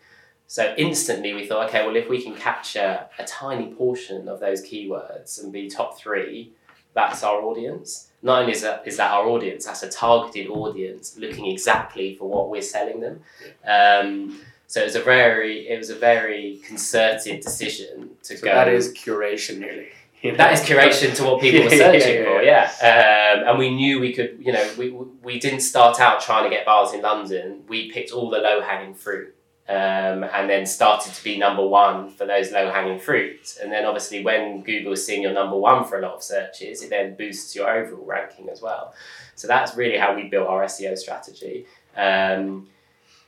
[0.47, 4.63] So instantly we thought, okay, well, if we can capture a tiny portion of those
[4.65, 6.53] keywords and be top three,
[6.93, 8.09] that's our audience.
[8.23, 12.27] Not only is that, is that our audience, that's a targeted audience looking exactly for
[12.27, 13.21] what we're selling them.
[13.65, 18.53] Um, so it was a very, it was a very concerted decision to so go.
[18.53, 19.87] that is curation nearly.
[20.21, 20.37] you know?
[20.37, 23.37] That is curation to what people were Yeah, yeah, searching yeah, for, yeah.
[23.41, 26.49] Um, and we knew we could, you know, we, we didn't start out trying to
[26.49, 27.63] get bars in London.
[27.69, 29.33] We picked all the low hanging fruit
[29.69, 33.57] um, and then started to be number one for those low hanging fruit.
[33.61, 36.81] And then obviously, when Google is seeing you're number one for a lot of searches,
[36.83, 38.93] it then boosts your overall ranking as well.
[39.35, 41.65] So that's really how we built our SEO strategy.
[41.95, 42.67] Um,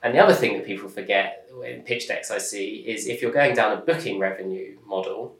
[0.01, 3.31] and the other thing that people forget in pitch decks I see is if you're
[3.31, 5.35] going down a booking revenue model,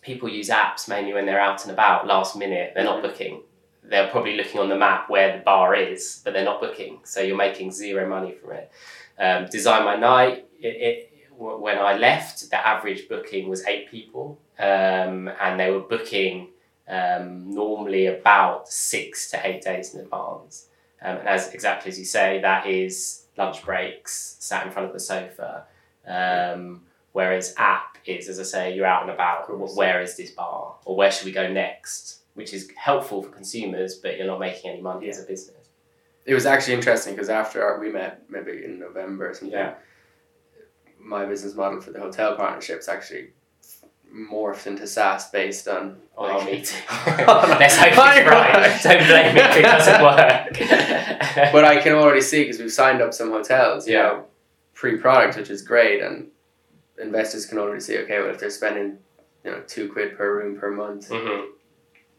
[0.00, 2.72] people use apps mainly when they're out and about last minute.
[2.74, 3.42] They're not booking.
[3.82, 7.00] They're probably looking on the map where the bar is, but they're not booking.
[7.04, 8.70] So you're making zero money from it.
[9.18, 14.38] Um, Design My Night, it, it, when I left, the average booking was eight people,
[14.58, 16.48] um, and they were booking
[16.88, 20.68] um, normally about six to eight days in advance.
[21.02, 24.94] Um, and as exactly as you say, that is lunch breaks, sat in front of
[24.94, 25.64] the sofa.
[26.06, 29.46] Um, whereas app is, as I say, you're out and about.
[29.76, 32.20] Where is this bar, or where should we go next?
[32.34, 35.68] Which is helpful for consumers, but you're not making any money as a business.
[36.26, 39.74] It was actually interesting because after our, we met maybe in November or something, Yeah.
[40.98, 43.30] my business model for the hotel partnerships actually
[44.14, 46.78] morphed into SaaS based on our like- meeting.
[46.88, 48.80] Let's hope it's right.
[48.82, 51.52] Don't blame me if it doesn't work.
[51.52, 54.02] but I can already see because we've signed up some hotels, you Yeah.
[54.02, 54.24] know,
[54.74, 56.28] pre-product, which is great, and
[57.00, 57.98] investors can already see.
[57.98, 58.98] Okay, well, if they're spending,
[59.44, 61.46] you know, two quid per room per month, Mhm.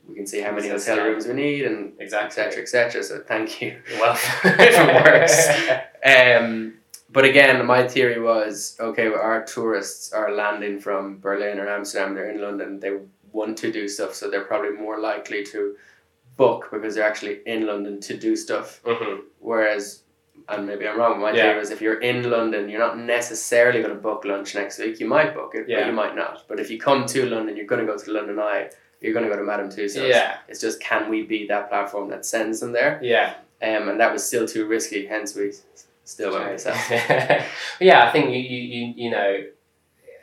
[0.08, 2.44] we can see how many hotel rooms we need and Exactly.
[2.44, 5.50] etc etc so thank you Well, If it works.
[6.06, 6.76] um,
[7.16, 9.10] but again, my theory was okay.
[9.10, 12.14] Well, our tourists are landing from Berlin or Amsterdam.
[12.14, 12.80] They're in London.
[12.80, 12.92] They
[13.32, 15.76] want to do stuff, so they're probably more likely to
[16.38, 18.82] book because they're actually in London to do stuff.
[18.84, 19.22] Mhm.
[19.40, 20.02] Whereas,
[20.50, 21.20] and maybe I'm wrong.
[21.20, 21.44] My Yeah.
[21.44, 25.00] theory was if you're in London, you're not necessarily going to book lunch next week.
[25.00, 25.80] You might book it, Yeah.
[25.80, 26.44] but you might not.
[26.50, 28.70] But if you come to London, you're going to go to London Eye.
[29.02, 30.10] You're going to go to Madame Tussauds.
[30.10, 30.38] Yeah.
[30.50, 33.00] It's just can we be that platform that sends them there?
[33.02, 33.36] Yeah.
[33.62, 35.06] Um, and that was still too risky.
[35.06, 35.54] Hence, we
[36.06, 37.46] still with that.
[37.82, 39.44] yeah, I think you, you, you, you know,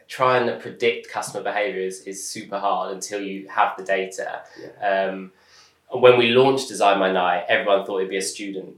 [0.09, 4.43] trying to predict customer behavior is, is super hard until you have the data.
[4.83, 5.33] Um,
[5.91, 8.77] when we launched Design My Night, everyone thought it'd be a student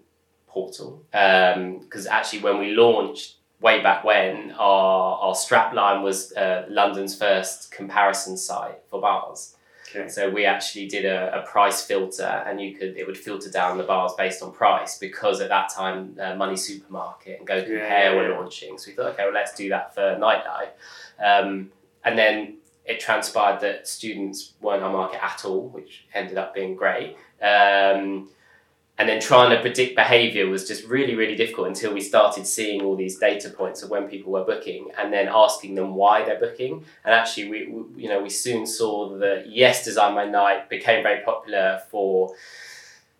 [0.49, 1.05] portal.
[1.11, 7.71] Because actually, when we launched way back when, our, our strapline was uh, London's first
[7.71, 9.54] comparison site for bars.
[9.95, 10.09] Okay.
[10.09, 13.79] So we actually did a, a price filter, and you could it would filter down
[13.79, 17.79] the bars based on price because at that time uh, Money Supermarket and Go Compare
[17.79, 18.39] yeah, were yeah.
[18.39, 18.79] launching.
[18.79, 20.71] So we thought, okay, well let's do that for nightlife,
[21.25, 21.71] um,
[22.05, 26.75] and then it transpired that students weren't our market at all, which ended up being
[26.75, 27.17] great.
[27.41, 28.29] Um,
[28.97, 32.83] and then trying to predict behavior was just really, really difficult until we started seeing
[32.83, 36.39] all these data points of when people were booking and then asking them why they're
[36.39, 36.85] booking.
[37.05, 41.03] And actually, we, we you know we soon saw that yes, Design My Night became
[41.03, 42.35] very popular for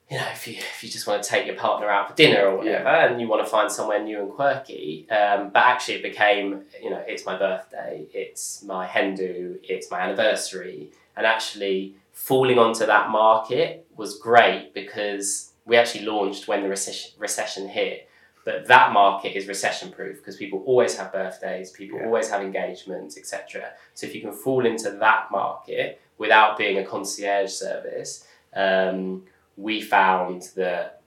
[0.09, 2.47] you know if you if you just want to take your partner out for dinner
[2.47, 5.11] or whatever and you want to find somewhere new and quirky.
[5.11, 9.91] Um, but actually, it became you know it's my birthday, it's my hen do, it's
[9.91, 16.63] my anniversary, and actually falling onto that market was great because we actually launched when
[16.63, 18.09] the recession recession hit.
[18.45, 22.05] But that market is recession proof because people always have birthdays, people Yeah.
[22.07, 23.73] always have engagements, etc.
[23.95, 29.25] So if you can fall into that market without being a concierge service, um,
[29.57, 31.01] we found that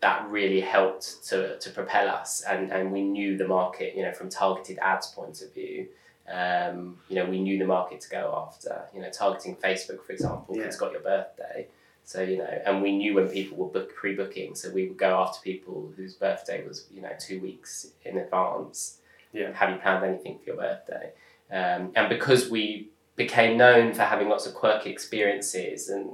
[0.00, 4.12] that really helped to, to propel us and, and we knew the market, you know,
[4.12, 5.88] from targeted ads point of view.
[6.32, 8.82] Um, you know, we knew the market to go after.
[8.94, 10.64] You know, targeting Facebook, for example, Yeah.
[10.64, 11.66] it's got your birthday.
[12.08, 15.20] So you know, and we knew when people were book pre-booking, so we would go
[15.20, 19.00] after people whose birthday was you know two weeks in advance.
[19.34, 19.52] Yeah.
[19.52, 21.12] Have you planned anything for your birthday?
[21.52, 26.08] Um, and because we became known for having lots of quirky experiences, and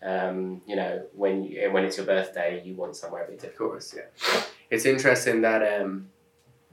[0.00, 3.58] um, you know, when you, when it's your birthday, you want somewhere a bit Of
[3.58, 4.42] course, yeah.
[4.70, 6.08] It's interesting that um,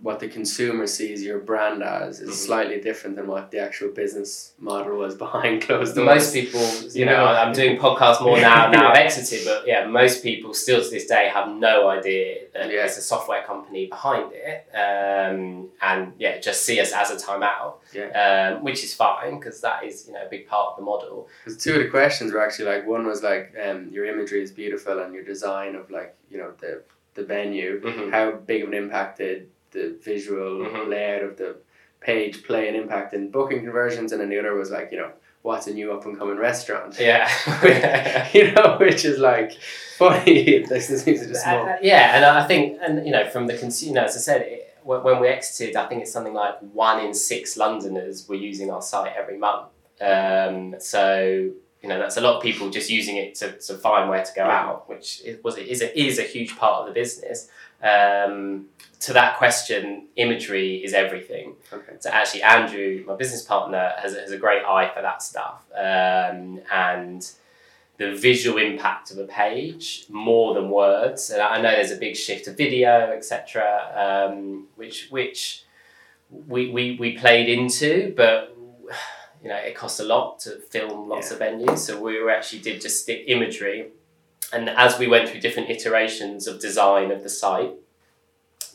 [0.04, 2.46] what the consumer sees your brand as is Mhm.
[2.48, 6.06] slightly different than what the actual business model was behind closed doors.
[6.06, 6.62] Most people,
[7.00, 7.24] you know.
[7.42, 8.70] I'm doing podcasts more now.
[8.70, 12.66] Now I've exited, but yeah, most people still to this day have no idea that
[12.70, 12.78] Yeah.
[12.80, 17.76] there's a software company behind it, um, and yeah, just see us as a timeout,
[18.24, 21.30] um, which is fine because that is you know a big part of the model.
[21.46, 24.52] Because two of the questions were actually like one was like um, your imagery is
[24.52, 26.82] beautiful and your design of like you know the
[27.16, 27.80] the venue.
[27.80, 28.12] Mhm.
[28.12, 30.88] How big of an impact did the visual Mhm.
[30.90, 31.56] layout of the
[32.00, 34.12] page play an impact in booking conversions?
[34.12, 36.98] And then the other was like you know what's a new up and coming restaurant?
[37.00, 37.28] Yeah.
[38.34, 39.52] you know, which is like
[39.98, 40.60] funny.
[40.70, 41.68] this is just small.
[41.68, 44.78] Uh, yeah, and I think, and you know, from the consumer, as I said, it,
[44.84, 48.72] when when we exited, I think it's something like one in six Londoners were using
[48.72, 49.68] our site every month.
[50.02, 51.50] Um, so
[51.84, 54.34] you know, that's a lot of people just using it to, to find where to
[54.34, 54.60] go Yeah.
[54.62, 57.50] out, which is, was is a, is a huge part of the business.
[57.84, 58.68] Um,
[59.02, 61.56] to that question, imagery is everything.
[61.74, 61.96] Okay.
[62.00, 66.62] So actually, Andrew, my business partner, has, has a great eye for that stuff, um,
[66.72, 67.30] and
[67.98, 71.30] the visual impact of a page more than words.
[71.32, 75.66] And I know there's a big shift to video, etc., um, which which
[76.32, 78.56] we, we we played into, but
[79.44, 82.60] you know it costs a lot to film lots of venues, so we were actually
[82.60, 83.90] did just stick imagery.
[84.52, 87.74] And as we went through different iterations of design of the site,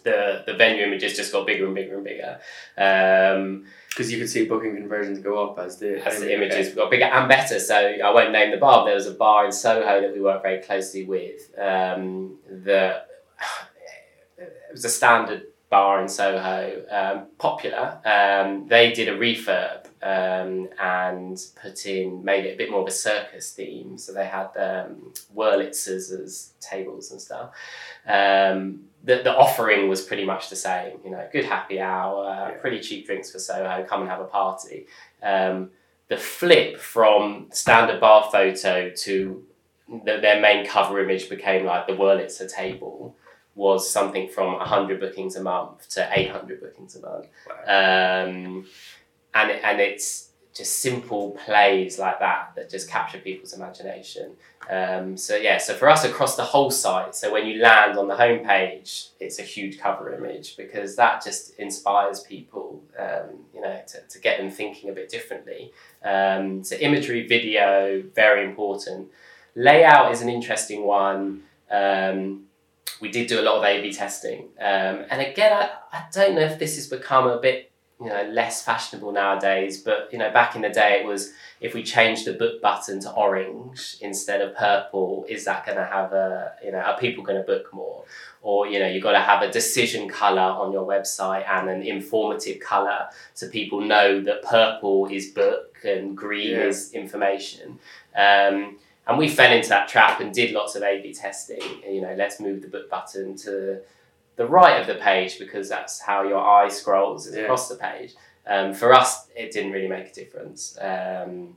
[0.05, 2.39] the the venue images just got bigger and bigger and bigger.
[2.77, 6.91] Um, Because you could see booking conversions go up as the as the images got
[6.91, 7.59] bigger and better.
[7.59, 8.81] So I won't name the bar.
[8.81, 11.41] but There was a bar in Soho that we worked very closely with.
[11.59, 13.03] Um, the
[14.39, 17.99] it was a standard bar in Soho, um, popular.
[18.05, 22.89] Um, they did a refurb um, and put in made it a bit more of
[22.89, 23.99] a circus theme.
[23.99, 27.51] So they had um, Wurlitzers as tables and stuff.
[28.07, 30.99] Um, the, the offering was pretty much the same.
[31.05, 32.57] You know, good happy hour, Yeah.
[32.61, 33.85] pretty cheap drinks for Soho.
[33.85, 34.87] Come and have a party.
[35.23, 35.71] Um,
[36.09, 39.45] the flip from standard bar photo to
[40.05, 43.15] the, their main cover image became like the Wurlitzer table
[43.59, 47.27] was something from 100 bookings a month to 800 bookings a month.
[47.67, 48.67] Um,
[49.35, 54.33] and, and it's just simple plays like that that just capture people's imagination.
[54.71, 58.07] Um, so yeah, so for us across the whole site, so when you land on
[58.07, 63.81] the homepage, it's a huge cover image because that just inspires people, um, you know,
[63.89, 65.73] to, to get them thinking a bit differently.
[66.05, 69.09] Um, so imagery, video, very important.
[69.57, 71.43] Layout is an interesting one.
[71.71, 72.48] Um,
[73.01, 76.43] we did do a lot of A/B testing, um, and again, I, I don't know
[76.43, 80.55] if this has become a bit you know less fashionable nowadays but you know back
[80.55, 84.55] in the day it was if we change the book button to orange instead of
[84.55, 88.05] purple is that going to have a you know are people going to book more?
[88.41, 91.83] Or you know you've got to have a decision color on your website and an
[91.83, 96.67] informative color so people know that purple is book and green yeah.
[96.67, 97.81] is information.
[98.17, 98.79] Um,
[99.09, 101.63] and we fell into that trap and did lots of A/B testing.
[101.83, 103.81] You know, let's move the book button to
[104.37, 107.43] the right of the page because that's how your eye scrolls yeah.
[107.43, 108.15] across the page.
[108.47, 110.79] Um, for us, it didn't really make a difference.
[110.81, 111.57] Um,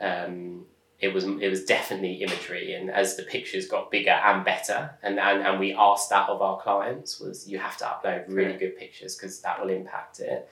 [0.00, 0.66] um,
[1.00, 5.18] it was it was definitely imagery, and as the pictures got bigger and better, and,
[5.18, 8.58] and, and we asked that of our clients was you have to upload really yeah.
[8.58, 10.48] good pictures because that will impact it.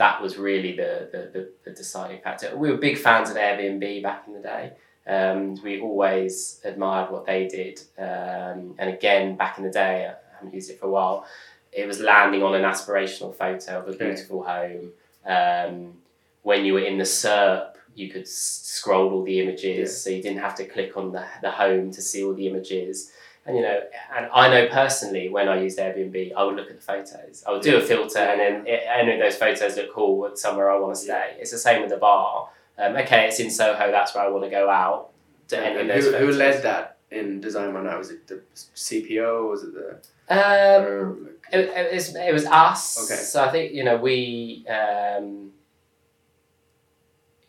[0.00, 2.56] That was really the, the, the, the deciding factor.
[2.56, 4.72] We were big fans of Airbnb back in the day.
[5.06, 7.82] Um, we always admired what they did.
[7.98, 11.26] Um, and again, back in the day, I haven't used it for a while,
[11.70, 14.92] it was landing on an aspirational photo of a beautiful home.
[15.26, 15.98] Um,
[16.44, 19.96] when you were in the SERP, you could s- scroll all the images, yeah.
[20.02, 23.12] so you didn't have to click on the, the home to see all the images.
[23.46, 23.80] And you know,
[24.14, 27.42] and I know personally when I used Airbnb, I would look at the photos.
[27.46, 30.18] I would do a filter, and then it, any of those photos look cool.
[30.18, 31.36] with Somewhere I want to stay.
[31.38, 32.50] It's the same with the bar
[32.80, 35.10] um, okay, it's in Soho, that's where I want to go out.
[35.48, 37.98] To and, and who, who led that in Design My Night?
[37.98, 39.50] Was it the CPO?
[39.50, 39.98] Was it the.
[40.32, 43.10] Um, it, it, was, it was us.
[43.10, 43.20] Okay.
[43.20, 44.66] So I think, you know, we.
[44.68, 45.52] Um,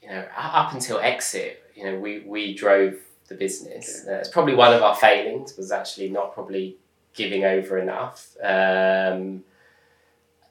[0.01, 2.95] you know, up until exit, you know, we, we drove
[3.31, 4.05] the business.
[4.07, 6.77] Uh, it's probably one of our failings was actually not probably
[7.13, 8.35] giving over enough.
[8.43, 9.43] Um,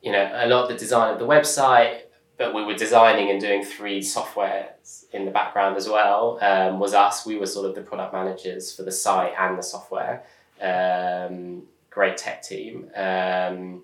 [0.02, 2.02] you know, a lot of the design of the website,
[2.40, 6.94] but we were designing and doing three softwares in the background as well um, was
[6.94, 10.24] us we were sort of the product managers for the site and the software
[10.62, 13.82] um, great tech team um,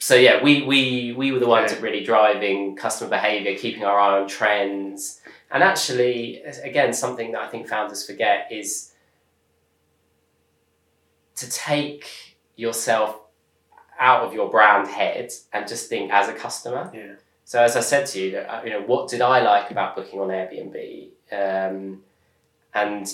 [0.00, 1.80] so yeah we, we we were the ones okay.
[1.80, 5.19] really driving customer behavior keeping our eye on trends
[5.50, 8.92] and actually again something that i think founders forget is
[11.34, 13.20] to take yourself
[14.00, 16.90] out of your brand head and just think as a customer.
[16.92, 17.14] Yeah.
[17.44, 20.20] So as I said to you, uh, you know, what did I like about booking
[20.20, 21.08] on Airbnb?
[21.30, 22.02] Um,
[22.74, 23.12] and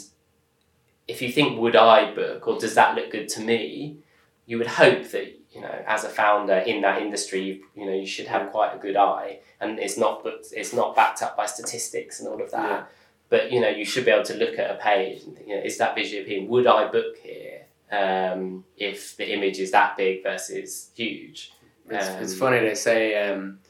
[1.08, 3.98] if you think, would I book or does that look good to me?
[4.46, 7.92] You would hope that you know, as a founder in that industry, you, you know,
[7.92, 11.36] you should have quite a good eye, and it's not booked, it's not backed up
[11.36, 12.70] by statistics and all of that.
[12.70, 12.84] Yeah.
[13.28, 15.56] But you know, you should be able to look at a page and think, you
[15.56, 16.48] know, is that visually appealing?
[16.48, 17.66] Would I book here?
[17.90, 21.52] um, if the image is that big versus huge.
[21.88, 23.60] It's, um, it's funny they say um,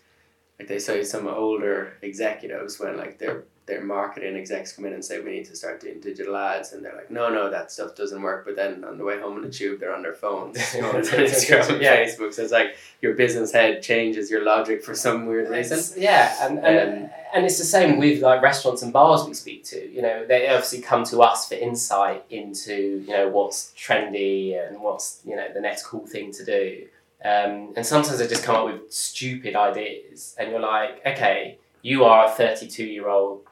[0.59, 5.05] like they say some older executives when like they're their marketing execs come in and
[5.05, 7.97] say we need to start doing digital ads and they're like no no that stuff
[7.97, 8.45] doesn't work.
[8.45, 11.83] But then on the way home in the tube they're on their phones Instagram and
[11.83, 11.97] yeah.
[11.97, 12.33] Facebook.
[12.33, 16.01] So it's like your business head changes your logic for some weird reason.
[16.01, 19.65] yeah and, and, um, and it's the same with like restaurants and bars we speak
[19.65, 19.93] to.
[19.93, 24.81] You know they obviously come to us for insight into you know what's trendy and
[24.81, 26.87] what's you know the next cool thing to do.
[27.25, 32.05] Um, and sometimes they just come up with stupid ideas and you're like okay you
[32.05, 33.43] are a 32 year old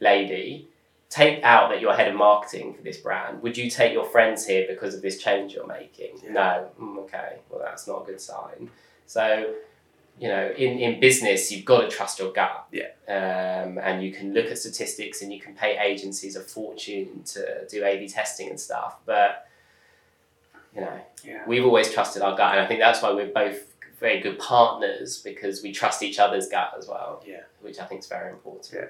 [0.00, 0.68] lady,
[1.08, 3.40] take out that you're head of marketing for this brand.
[3.42, 6.18] Would you take your friends here because of this change you're making?
[6.22, 6.32] Yeah.
[6.32, 6.68] No.
[6.80, 7.38] Mm, okay.
[7.48, 8.70] Well, that's not a good sign.
[9.06, 9.54] So,
[10.18, 12.66] you know, in, in business, you've got to trust your gut.
[12.72, 12.88] Yeah.
[13.08, 17.66] Um, and you can look at statistics and you can pay agencies a fortune to
[17.68, 18.96] do A B testing and stuff.
[19.06, 19.48] But,
[20.74, 21.42] you know, yeah.
[21.46, 22.52] we've always trusted our gut.
[22.52, 26.48] And I think that's why we're both very good partners because we trust each other's
[26.48, 27.22] gut as well.
[27.24, 27.42] Yeah.
[27.60, 28.70] Which I think is very important.
[28.74, 28.86] Yeah.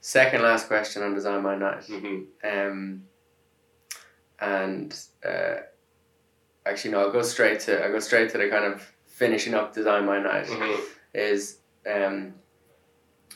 [0.00, 1.82] Second last question on Design My Night.
[1.82, 2.20] Mm-hmm.
[2.48, 3.02] Um,
[4.40, 5.56] and uh,
[6.64, 9.74] actually, no, I'll go straight to I go straight to the kind of finishing up
[9.74, 10.46] Design My Night.
[10.46, 10.82] Mm-hmm.
[11.14, 12.34] Is um,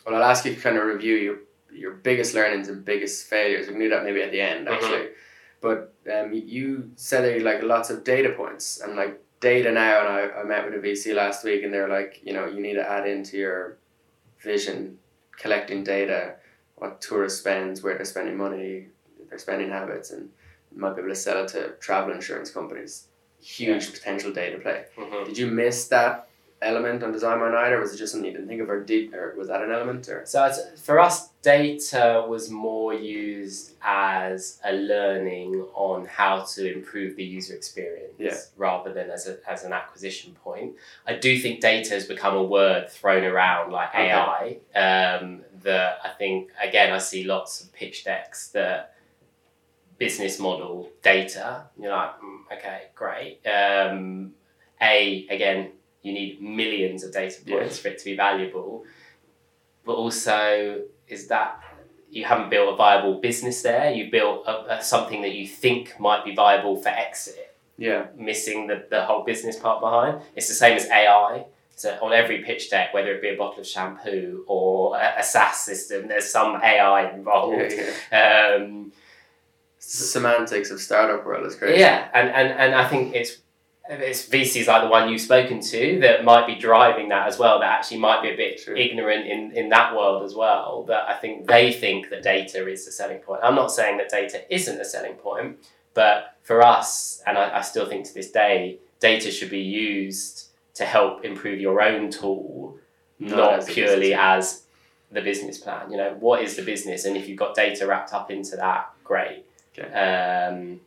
[0.06, 1.38] well, I'll ask you to kind of review your
[1.72, 3.66] your biggest learnings and biggest failures.
[3.66, 4.74] We can do that maybe at the end mm-hmm.
[4.74, 4.98] actually.
[4.98, 5.12] Mm-hmm.
[5.60, 10.00] But um, you said that you like lots of data points and like data now.
[10.00, 12.60] And I, I met with a VC last week, and they're like, you know, you
[12.60, 13.78] need to add into your
[14.40, 14.98] vision
[15.36, 16.34] collecting data
[16.82, 18.88] what tourists spend, where they're spending money,
[19.28, 20.28] their spending habits, and
[20.74, 23.06] might be able to sell it to travel insurance companies.
[23.40, 23.90] Huge yeah.
[23.92, 24.86] potential data play.
[24.96, 25.28] Mm-hmm.
[25.28, 26.28] Did you miss that
[26.62, 28.82] element on Design My Night, or was it just something you didn't think of, or
[28.82, 30.22] did, or was that an element, or?
[30.24, 37.16] So it's, for us, data was more used as a learning on how to improve
[37.16, 38.36] the user experience Yeah.
[38.56, 40.74] rather than as, a, as an acquisition point.
[41.06, 44.10] I do think data has become a word thrown around like Okay.
[44.12, 44.58] AI.
[44.78, 48.94] Um, that I think again I see lots of pitch decks that
[49.98, 51.64] business model data.
[51.78, 53.40] You're like, mm, okay, great.
[53.46, 54.32] Um,
[54.80, 55.70] a again,
[56.02, 57.58] you need millions of data Yeah.
[57.58, 58.84] points for it to be valuable,
[59.84, 61.60] but also is that
[62.10, 63.90] you haven't built a viable business there.
[63.92, 68.06] You built a, a, something that you think might be viable for exit Yeah.
[68.16, 70.20] missing the, the whole business part behind.
[70.36, 71.46] It's the same as AI.
[71.74, 75.22] So on every pitch deck, whether it be a bottle of shampoo or a, a
[75.24, 77.72] SaaS system, there's some AI involved.
[77.72, 77.90] yeah.
[78.12, 78.56] yeah.
[78.56, 78.92] Um,
[79.78, 81.80] Semantics of startup world is crazy.
[81.80, 83.38] yeah, and, and, and I think it's
[84.00, 87.60] it's VCs like the one you've spoken to that might be driving that as well.
[87.60, 88.76] That actually might be a bit True.
[88.76, 90.84] ignorant in, in that world as well.
[90.84, 93.40] That I think they think that data is the selling point.
[93.42, 95.58] I'm not saying that data isn't a selling point,
[95.94, 100.48] but for us, and I, I still think to this day, data should be used
[100.74, 102.78] to help improve your own tool,
[103.18, 104.62] Not not, purely as
[105.10, 105.90] the business plan.
[105.90, 108.90] You know, what is the business, and if you've got data wrapped up into that,
[109.04, 109.44] great.
[109.78, 109.92] Okay.
[109.92, 110.80] Um,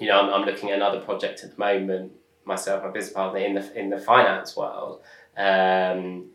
[0.00, 2.12] you know, I'm, I'm looking at another project at the moment,
[2.46, 5.02] myself, my business partner in the in the finance world,
[5.36, 6.26] um,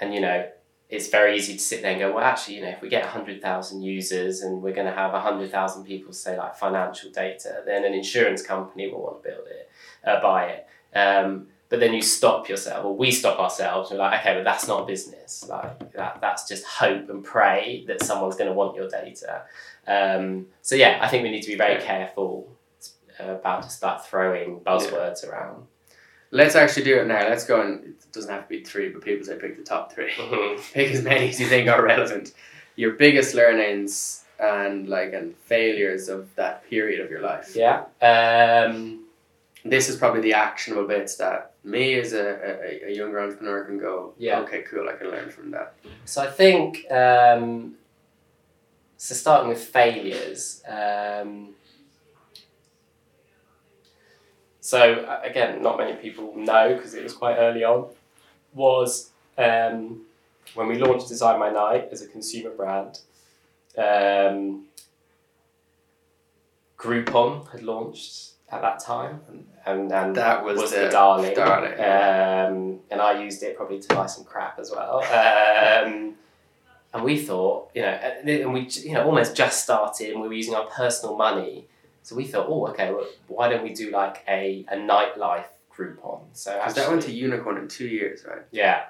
[0.00, 0.48] and you know,
[0.88, 3.04] it's very easy to sit there and go, well, actually, you know, if we get
[3.04, 7.62] hundred thousand users and we're going to have hundred thousand people say like financial data,
[7.66, 9.70] then an insurance company will want to build it,
[10.04, 10.66] uh, buy it.
[10.96, 13.90] Um, but then you stop yourself, or we stop ourselves.
[13.90, 15.44] and We're like, okay, but that's not a business.
[15.48, 19.42] Like that, that's just hope and pray that someone's going to want your data.
[19.86, 22.53] Um, so yeah, I think we need to be very careful
[23.18, 25.66] about to start throwing buzzwords around.
[26.30, 27.28] Let's actually do it now.
[27.28, 29.92] Let's go and it doesn't have to be three, but people say pick the top
[29.92, 30.10] 3
[30.72, 32.32] Pick as many as you think are relevant.
[32.76, 37.54] Your biggest learnings and like and failures of that period of your life.
[37.54, 37.84] Yeah.
[38.02, 39.04] Um,
[39.64, 42.26] This is probably the actionable bits that me as a,
[42.84, 44.40] a, a younger entrepreneur can go, Yeah.
[44.40, 45.74] okay, cool, I can learn from that.
[46.04, 47.74] so I think um,
[48.96, 49.14] so.
[49.14, 50.62] Starting with failures.
[50.68, 51.50] Um,
[54.64, 57.84] so again, not many people know because it was quite early on.
[58.54, 60.06] Was um,
[60.54, 63.00] when we launched Design My Night as a consumer brand.
[63.76, 64.64] Um,
[66.78, 71.34] Groupon had launched at that time, and and, and That was, the, the, darling.
[71.34, 71.72] darling.
[71.74, 75.00] Um, and I used it probably to buy some crap as well.
[75.02, 76.14] Um,
[76.94, 80.28] and we thought, you know, and and we, you know, almost just started and we
[80.28, 81.66] were using our personal money.
[82.04, 86.20] So we thought, oh, okay, well, why don't we do like a, a nightlife Groupon?
[86.34, 88.42] So Because that went to unicorn in two years, right?
[88.52, 88.84] yeah.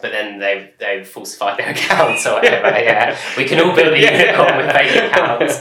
[0.00, 2.68] But then they've, they've falsified their accounts or whatever.
[2.68, 3.18] yeah.
[3.36, 4.26] We can all build a Yeah.
[4.26, 5.54] unicorn with fake accounts.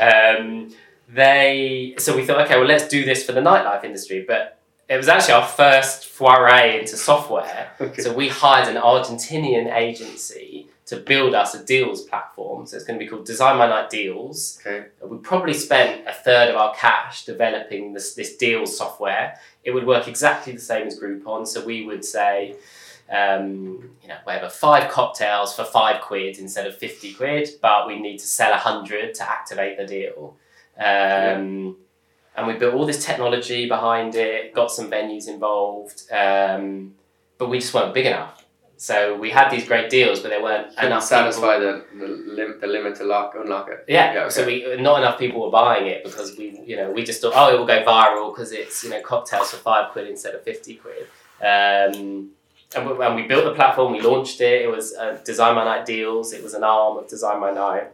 [0.00, 0.74] Um,
[1.12, 4.24] they so we thought, okay, well, let's do this for the nightlife industry.
[4.26, 7.72] But it was actually our first foray into software.
[7.80, 8.02] Okay.
[8.02, 10.59] So we hired an Argentinian agency
[10.90, 12.66] to build us a deals platform.
[12.66, 14.58] So it's going to be called Design My Night Deals.
[14.60, 14.88] Okay.
[15.02, 19.38] We probably spent a third of our cash developing this this deals software.
[19.62, 21.46] It would work exactly the same as Groupon.
[21.46, 22.56] So we would say.
[23.12, 27.98] Um, you know, whatever, five cocktails for five quid instead of 50 quid, but we
[27.98, 30.36] need to sell a hundred to activate the deal.
[30.78, 31.76] Um,
[32.36, 36.94] And we built all this technology behind it, got some venues involved, um,
[37.36, 38.39] but we just weren't big enough.
[38.80, 42.58] So we had these great deals, but there weren't Couldn't enough satisfy the, the, lim-
[42.62, 43.84] the limit to lock unlock it.
[43.86, 47.04] yeah, Yeah, so we not enough people were buying it because we, you know, we
[47.04, 50.08] just thought, oh, it will go viral because it's you know cocktails for five quid
[50.08, 51.02] instead of fifty quid.
[51.42, 52.30] Um,
[52.74, 54.62] and, we, and we built the platform, we launched it.
[54.62, 56.32] It was uh, Design My Night deals.
[56.32, 57.88] It was an arm of Design My Night,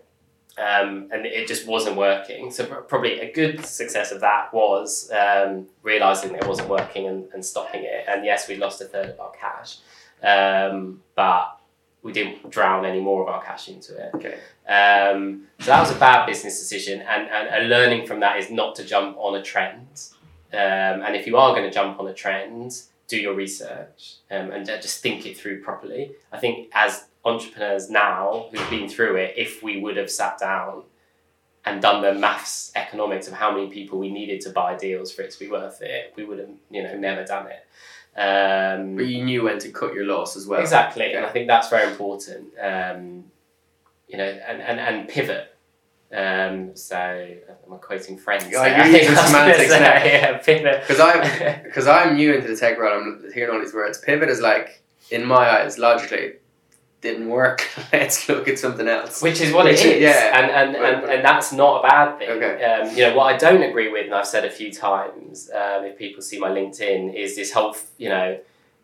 [0.57, 2.53] um, and it just wasn't working.
[2.53, 7.09] So pr- probably a good success of that was um, realizing that it wasn't working
[7.09, 8.05] and, and stopping it.
[8.07, 9.79] And yes, we lost a third of our cash,
[10.23, 11.61] um, but
[12.03, 14.11] we didn't drown any more of our cash into it.
[14.15, 14.39] Okay.
[14.69, 18.51] Um, so that was a bad business decision, and, and a learning from that is
[18.51, 20.09] not to jump on a trend.
[20.53, 24.51] Um, and if you are going to jump on a trend, do your research um,
[24.51, 26.13] and just think it through properly.
[26.33, 30.83] I think as entrepreneurs now who've been through it, if we would have sat down
[31.65, 35.23] and done the maths economics of how many people we needed to buy deals for
[35.23, 37.67] it to be worth it, we would have you know never done it.
[38.17, 40.61] Um, But you knew when to cut your loss as well.
[40.61, 42.53] Exactly, and I think that's very important.
[42.61, 43.25] Um,
[44.09, 45.53] you know, and, and, and pivot.
[46.13, 48.45] Um, so I'm quoting friends.
[48.57, 50.05] Oh, you're using semantics now.
[50.05, 50.83] Yeah, pivot.
[50.83, 53.03] Because I'm because I'm new into the tech world.
[53.25, 53.99] I'm hearing all these words.
[53.99, 56.35] Pivot is like, in my eyes, logically,
[57.01, 57.69] didn't work.
[57.93, 59.23] Let's look at something else.
[59.23, 60.39] Which is what Which it is- is, yeah.
[60.41, 62.31] and, and, and, and that's not a bad thing.
[62.31, 62.65] Okay.
[62.65, 65.85] Um, you know what I don't agree with, and I've said a few times, um,
[65.85, 68.39] if people see my LinkedIn, is this whole you know,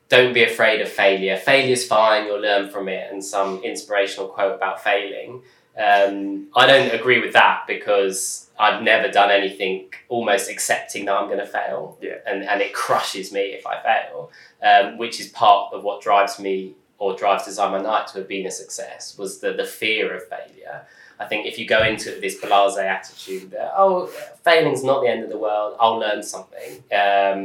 [0.09, 1.37] don't be afraid of failure.
[1.37, 2.27] Failure's fine.
[2.27, 5.43] You'll learn from it, and some inspirational quote about failing.
[5.75, 11.29] Um, I don't agree with that because I've never done anything almost accepting that I'm
[11.29, 12.17] going to fail, Yeah.
[12.27, 14.31] and and it crushes me if I fail,
[14.63, 18.29] um, which is part of what drives me or drives Design My Night to have
[18.29, 20.77] been a success was the the fear of failure.
[21.19, 24.07] I think if you go into this blase attitude that oh
[24.49, 26.71] failing's not the end of the world, I'll learn something.
[27.05, 27.41] Um,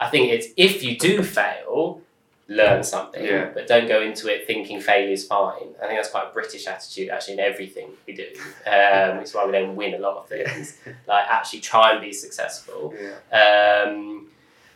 [0.00, 2.00] I think it's if you do fail,
[2.48, 3.50] learn something, Yeah.
[3.54, 5.68] but don't go into it thinking failure is fine.
[5.82, 8.28] I think that's quite a British attitude actually in everything we do.
[8.76, 10.78] Um, it's why we don't win a lot of things.
[11.12, 12.94] like actually try and be successful.
[13.04, 13.18] Yeah.
[13.42, 14.28] Um,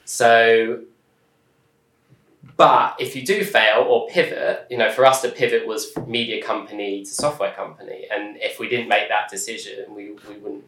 [0.05, 0.81] so,
[2.63, 6.41] but if you do fail or pivot, you know, for us, the pivot was media
[6.41, 10.65] company to software company, and if we didn't make that decision, we, we wouldn't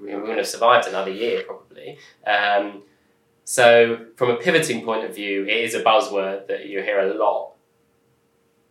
[0.00, 1.98] we wouldn't have survived another year probably.
[2.24, 2.82] Um,
[3.44, 7.14] so, from a pivoting point of view, it is a buzzword that you hear a
[7.14, 7.54] lot.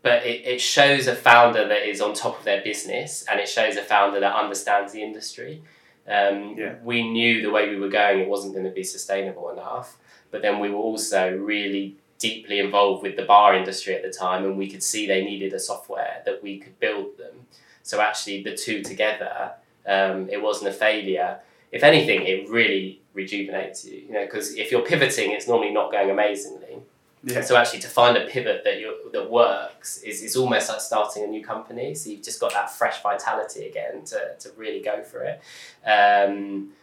[0.02, 3.50] But it, it shows a founder that is on top of their business and it
[3.50, 5.62] shows a founder that understands the industry.
[6.08, 6.76] Um, Yeah.
[6.84, 9.98] We knew the way we were going, it wasn't going to be sustainable enough.
[10.32, 14.46] But then we were also really deeply involved with the bar industry at the time,
[14.46, 17.48] and we could see they needed a software that we could build them.
[17.84, 19.52] So actually, the two together,
[19.86, 21.40] um, it wasn't a failure.
[21.72, 24.04] If anything, it really rejuvenates you.
[24.08, 26.78] You know, because if you're pivoting, it's normally not going amazingly.
[27.24, 27.42] Yeah.
[27.42, 31.24] So actually, to find a pivot that you that works is, is almost like starting
[31.24, 31.96] a new company.
[31.96, 35.42] So you've just got that fresh vitality again to, to really go for it.
[35.86, 36.74] Um,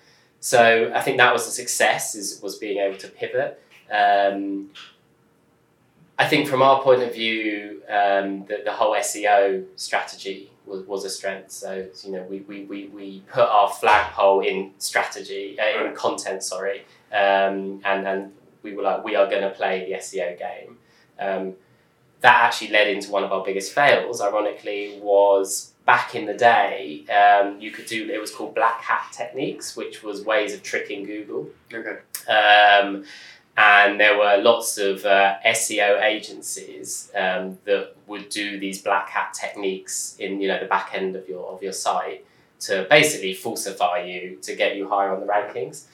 [0.41, 3.62] so I think that was a success is was being able to pivot.
[3.91, 4.70] Um,
[6.22, 11.04] I think from our point of view, um, the, the whole SEO strategy was, was
[11.04, 11.50] a strength.
[11.50, 16.44] So you know we, we, we, we put our flagpole in strategy uh, in content,
[16.44, 20.78] sorry, um, and and we were like we are going to play the SEO game.
[21.18, 21.54] Um,
[22.20, 24.20] that actually led into one of our biggest fails.
[24.20, 29.08] Ironically, was back in the day um, you could do it was called black hat
[29.10, 31.48] techniques, which was ways of tricking Google.
[31.74, 31.98] Okay.
[32.30, 33.04] Um,
[33.57, 39.34] and there were lots of uh, SEO agencies um, that would do these black hat
[39.34, 42.24] techniques in you know the back end of your of your site
[42.61, 45.84] to basically falsify you to get you higher on the rankings.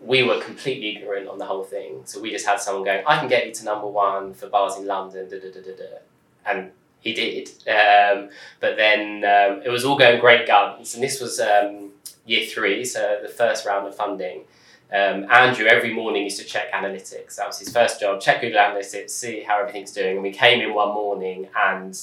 [0.00, 3.18] We were completely ignorant on the whole thing, so we just had someone going, "I
[3.18, 5.98] can get you to number one for bars in London," da, da, da, da, da.
[6.46, 7.48] and he did.
[7.68, 8.30] Um,
[8.60, 11.90] but then um, it was all going great guns, and this was um,
[12.24, 14.44] year three, so the first round of funding.
[14.92, 17.36] Um, Andrew every morning used to check analytics.
[17.36, 18.20] That was his first job.
[18.20, 20.14] Check Google Analytics, see how everything's doing.
[20.16, 21.98] And we came in one morning, and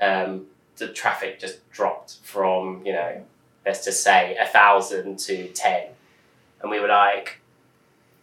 [0.00, 0.46] um,
[0.76, 3.22] the traffic just dropped from you know,
[3.64, 5.86] let's just say a thousand to ten,
[6.60, 7.40] and we were like,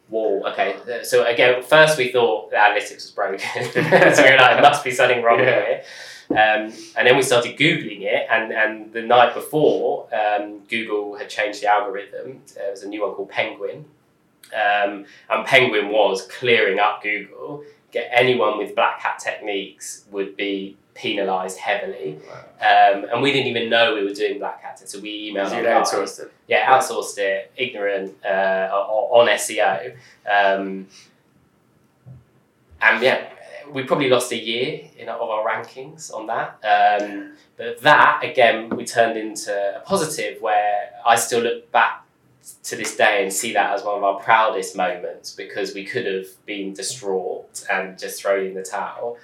[0.10, 3.40] "Whoa, okay." So again, first we thought the analytics was broken,
[3.72, 5.46] so we were like, "There must be something wrong Yeah.
[5.66, 5.84] here."
[6.30, 11.30] Um, and then we started Googling it, and, and the night before, um, Google had
[11.30, 12.42] changed the algorithm.
[12.56, 13.86] There was a new one called Penguin.
[14.54, 17.64] Um, and Penguin was clearing up Google.
[17.92, 22.20] Get anyone with black hat techniques would be penalised heavily.
[22.60, 24.80] Um, and we didn't even know we were doing black hat.
[24.88, 26.34] So we emailed So our outsourced it.
[26.48, 29.96] Yeah, outsourced it, ignorant uh, on SEO.
[30.30, 30.88] Um,
[32.82, 33.30] and yeah,
[33.72, 36.60] we probably lost a year in of our rankings on that.
[36.64, 42.06] Um, but that again, we turned into a positive where I still look back
[42.64, 46.06] to this day and see that as one of our proudest moments because we could
[46.06, 49.18] have been distraught and just thrown in the towel.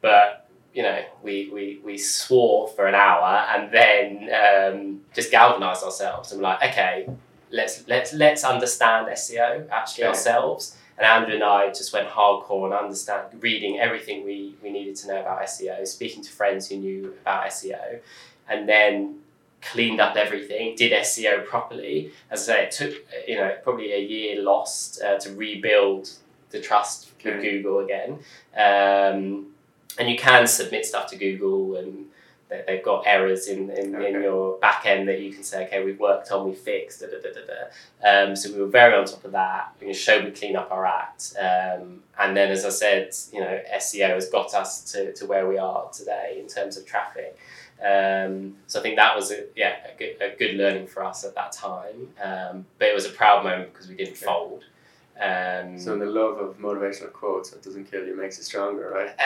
[0.00, 5.82] But you know, we, we, we swore for an hour and then um, just galvanized
[5.82, 7.08] ourselves and we're like, okay,
[7.50, 10.76] let's let's let's understand SEO actually ourselves.
[11.00, 15.08] And Andrew and I just went hardcore and understand reading everything we, we needed to
[15.08, 18.00] know about SEO, speaking to friends who knew about SEO,
[18.46, 19.20] and then
[19.62, 22.12] cleaned up everything, did SEO properly.
[22.30, 22.94] As I say, it took
[23.26, 26.10] you know probably a year lost uh, to rebuild
[26.50, 28.18] the trust with Google again.
[28.54, 29.54] Um,
[29.98, 32.09] and you can submit stuff to Google and
[32.50, 35.82] they- they've got errors in, in, in your back end that you can say, okay,
[35.84, 38.28] we've worked on, we fixed, da, da, da, da, da.
[38.30, 39.72] Um, so we were very on top of that.
[39.80, 41.34] We showed we clean up our act.
[41.38, 45.48] Um, and then, as I said, you know, SEO has got us to, to where
[45.48, 47.38] we are today in terms of traffic.
[47.82, 51.24] Um, so I think that was a, yeah a good, a good learning for us
[51.24, 52.08] at that time.
[52.22, 54.26] Um, but it was a proud moment because we didn't Okay.
[54.26, 54.64] fold.
[55.20, 58.90] Um, So in the love of motivational quotes, what doesn't kill you makes you stronger,
[58.90, 59.14] right?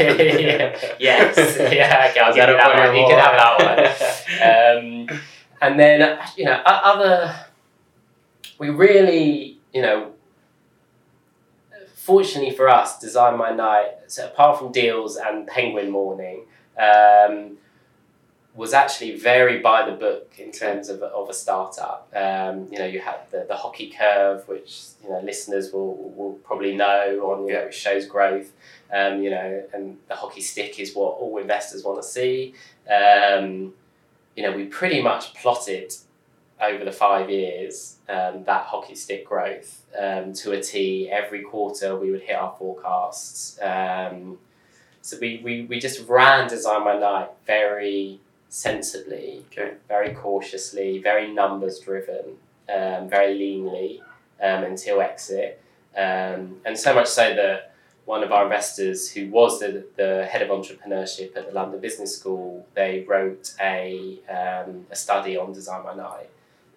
[0.00, 0.78] yeah.
[0.98, 1.36] Yes.
[1.58, 2.08] Yeah.
[2.10, 2.20] Okay.
[2.20, 2.96] I'll Is that that one.
[2.96, 5.10] You can have that one.
[5.10, 5.20] Um,
[5.60, 7.34] and then you know other.
[8.58, 10.12] We really you know.
[11.96, 13.90] Fortunately for us, Design My Night.
[14.08, 16.46] So apart from deals and Penguin Morning.
[16.76, 17.58] Um,
[18.54, 22.12] was actually very by the book in terms of, of a startup.
[22.14, 26.34] Um, you know, you have the, the hockey curve, which you know listeners will, will
[26.44, 28.52] probably know on you know it shows growth.
[28.92, 32.54] Um, you know, and the hockey stick is what all investors want to see.
[32.90, 33.72] Um,
[34.36, 35.94] you know, we pretty much plotted
[36.60, 41.08] over the five years um, that hockey stick growth um, to a T.
[41.10, 43.58] Every quarter, we would hit our forecasts.
[43.62, 44.38] Um,
[45.00, 48.20] so we, we, we just ran Design My Night very
[48.52, 49.72] sensibly, Okay.
[49.88, 52.36] very cautiously, very numbers driven,
[52.68, 54.00] um, very leanly
[54.42, 55.58] um, until exit.
[55.96, 57.72] Um, and so much so that
[58.04, 62.14] one of our investors, who was the, the head of entrepreneurship at the London Business
[62.16, 66.30] School, they wrote a, um, a study on Design My Night,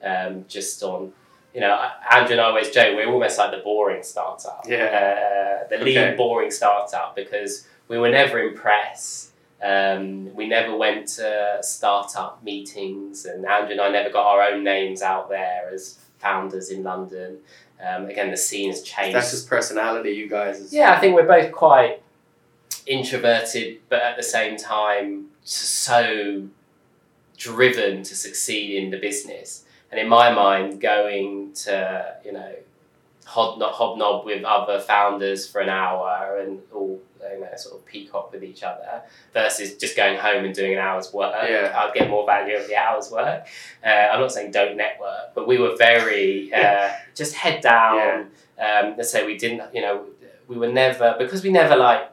[0.04, 1.12] um, just on,
[1.54, 4.66] you know, Andrew and I always joke, we're almost like the boring startup.
[4.68, 5.64] Yeah.
[5.66, 6.16] Uh, the lean, Okay.
[6.16, 9.32] boring startup because we were never impressed.
[9.64, 14.64] Um, we never went to startup meetings, and Andrew and I never got our own
[14.64, 17.38] names out there as founders in London.
[17.84, 19.16] Um, again, the scene has changed.
[19.16, 20.74] That's just personality, you guys.
[20.74, 22.02] Yeah, I think we're both quite
[22.86, 26.48] introverted, but at the same time, so
[27.38, 29.66] driven to succeed in the business.
[29.92, 32.56] And in my mind, going to you know
[33.26, 37.02] hobnob, hobnob with other founders for an hour and all
[37.34, 39.02] you know sort of peacock with each other
[39.34, 41.36] versus just going home and doing an hour's work.
[41.48, 41.74] Yeah.
[41.76, 43.48] I'd get more value of the hour's work.
[43.86, 48.32] Uh, I'm not saying don't network, but we were very uh, just head down.
[48.60, 50.06] Um, let's say we didn't, you know,
[50.48, 52.10] we were never because we never like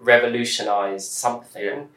[0.00, 1.88] revolutionized something.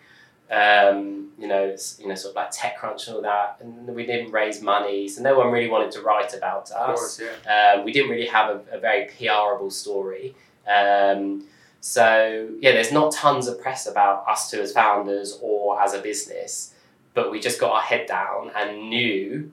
[0.49, 4.31] Um, you know, you know, sort of like TechCrunch and all that, and we didn't
[4.31, 6.71] raise money, so no one really wanted to write about us.
[6.71, 7.75] Of course, yeah.
[7.77, 10.35] Um, we didn't really have a, a very PRable story.
[10.67, 11.45] Um,
[11.81, 15.99] so yeah, there's not tons of press about us two as founders or as a
[15.99, 16.73] business,
[17.13, 19.51] but we just got our head down and knew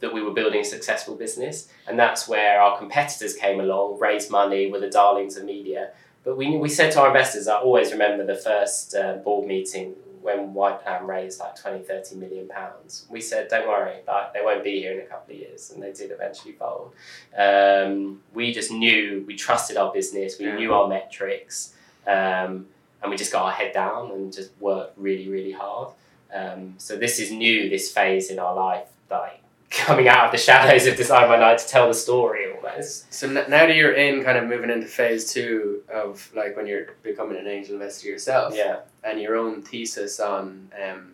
[0.00, 4.30] that we were building a successful business, and that's where our competitors came along, raised
[4.30, 5.90] money, were the darlings of media.
[6.22, 9.94] But we, we said to our investors, I always remember the first uh, board meeting
[10.26, 13.06] when YPlan raised like 20, 30 million pounds.
[13.08, 15.70] We said, don't worry, like, they won't be here in a couple of years.
[15.70, 16.92] And they did eventually fold.
[17.38, 20.56] Um, we just knew, we trusted our business, we Yeah.
[20.56, 21.74] knew our metrics,
[22.06, 22.66] um,
[23.02, 25.90] and we just got our head down and just worked really, really hard.
[26.34, 30.38] Um, so this is new, this phase in our life, like coming out of the
[30.38, 33.12] shadows of Design My Night to tell the story almost.
[33.12, 36.66] So n- now that you're in, kind of moving into phase two of like when
[36.66, 38.80] you're becoming an angel investor yourself, Yeah.
[39.06, 41.12] And your own thesis on um,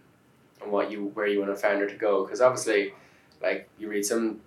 [0.62, 2.92] on what you where you want a founder to go, because obviously,
[3.42, 4.40] like you read some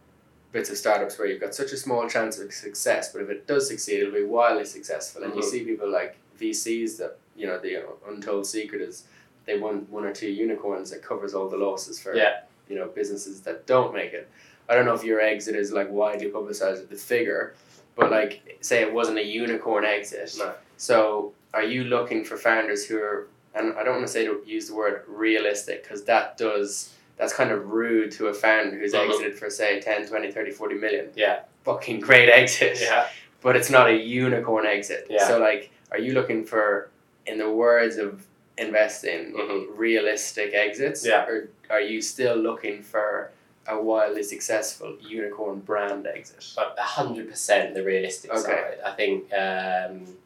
[0.52, 3.46] bits of startups where you've got such a small chance of success, but if it
[3.46, 5.24] does succeed, it'll be wildly successful.
[5.24, 5.46] And you Mhm.
[5.52, 9.04] see people like VCs that you know the untold secret is
[9.46, 12.42] they won one or two unicorns that covers all the losses for Yeah.
[12.68, 14.28] you know businesses that don't make it.
[14.68, 17.54] I don't know if your exit is like widely publicized the figure,
[17.96, 20.34] but like say it wasn't a unicorn exit.
[20.40, 20.54] No.
[20.78, 24.42] So are you looking for founders who are and I don't want to say to
[24.46, 28.94] use the word realistic because that does that's kind of rude to a founder who's
[28.94, 29.10] Mhm.
[29.10, 31.12] exited for say 10, 20, 30, 40 million.
[31.16, 31.40] Yeah.
[31.64, 32.78] Fucking great exit.
[32.82, 33.08] Yeah.
[33.42, 35.08] But it's not a unicorn exit.
[35.10, 35.26] Yeah.
[35.28, 36.90] So like are you looking for
[37.26, 38.26] in the words of
[38.58, 39.68] investing Mhm.
[39.78, 41.06] realistic exits?
[41.06, 41.26] Yeah.
[41.26, 43.32] Or are you still looking for
[43.68, 46.46] a wildly successful unicorn brand exit?
[46.56, 48.42] But hundred percent the realistic Okay.
[48.42, 48.78] side.
[48.84, 50.18] I think um,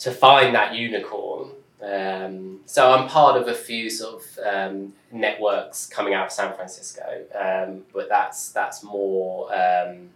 [0.00, 1.50] to find that unicorn.
[1.82, 6.54] Um, so I'm part of a few sort of um, networks coming out of San
[6.54, 9.54] Francisco, um, but that's that's more.
[9.54, 10.10] Um,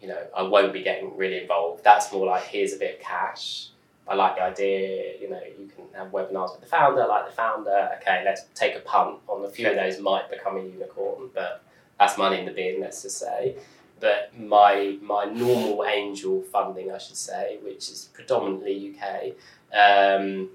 [0.00, 1.82] you know, I won't be getting really involved.
[1.82, 3.68] That's more like here's a bit of cash.
[4.08, 5.14] I like the idea.
[5.20, 7.02] You know, you can have webinars with the founder.
[7.02, 7.90] I like the founder.
[8.00, 11.62] Okay, let's take a punt on a few of those might become a unicorn, but
[11.98, 12.80] that's money in the bin.
[12.80, 13.56] Let's just say.
[13.98, 19.32] But my my normal angel funding, I should say, which is predominantly UK,
[19.72, 20.50] um,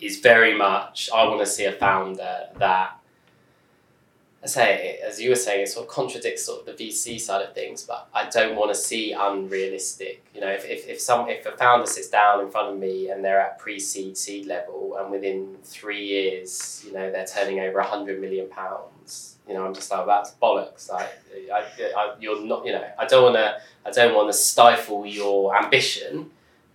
[0.00, 2.98] is very much I want to see a founder that
[4.42, 7.42] I say, as you were saying, it sort of contradicts sort of the VC side
[7.42, 10.24] of things, but I don't want to see unrealistic.
[10.32, 13.10] You know, if, if, if some if a founder sits down in front of me
[13.10, 17.80] and they're at pre-seed seed level and within three years, you know, they're turning over
[17.80, 18.92] a hundred million pounds,
[19.48, 20.90] you know, I'm just like that's bollocks.
[20.90, 21.08] Like,
[21.52, 21.64] I,
[21.96, 25.56] I, you're not, you know, I don't want to, I don't want to stifle your
[25.56, 26.30] ambition,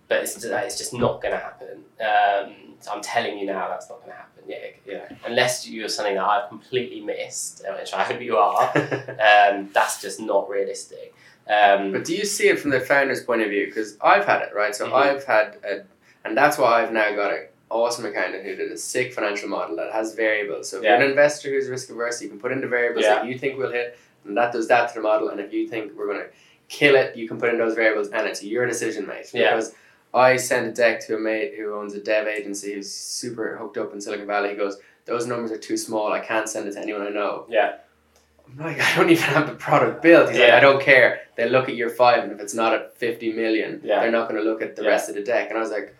[0.08, 1.84] but it's it's just not going to happen.
[2.00, 4.42] Um, so I'm telling you now, that's not going to happen.
[4.46, 8.36] Yeah, you know, unless you're something that I've completely missed, uh, which I hope you
[8.36, 8.68] are.
[8.76, 11.14] um, that's just not realistic.
[11.48, 13.66] Um, but do you see it from the founder's point of view?
[13.66, 14.74] Because I've had it right.
[14.74, 14.92] So Mhm.
[14.94, 15.82] I've had a,
[16.26, 19.74] and that's why I've now got an awesome accountant who did a sick financial model
[19.76, 20.70] that has variables.
[20.70, 23.16] So if you're an investor who's risk averse, you can put in the variables Yeah.
[23.16, 25.28] that you think will hit, and that does that to the model.
[25.30, 26.28] And if you think we're going to
[26.68, 29.28] kill it, you can put in those variables, and it's your decision, mate.
[29.34, 29.54] Yeah.
[29.56, 29.74] Because
[30.14, 33.76] I sent a deck to a mate who owns a dev agency who's super hooked
[33.76, 34.50] up in Silicon Valley.
[34.50, 36.12] He goes, "Those numbers are too small.
[36.12, 37.74] I can't send it to anyone I know." Yeah.
[38.46, 40.30] I'm like, I don't even have the product built.
[40.30, 41.22] He's like, I don't care.
[41.36, 44.00] They look at year five, and if it's not at 50 million, Yeah.
[44.00, 44.90] they're not going to look at the Yeah.
[44.90, 45.48] rest of the deck.
[45.48, 45.96] And I was like,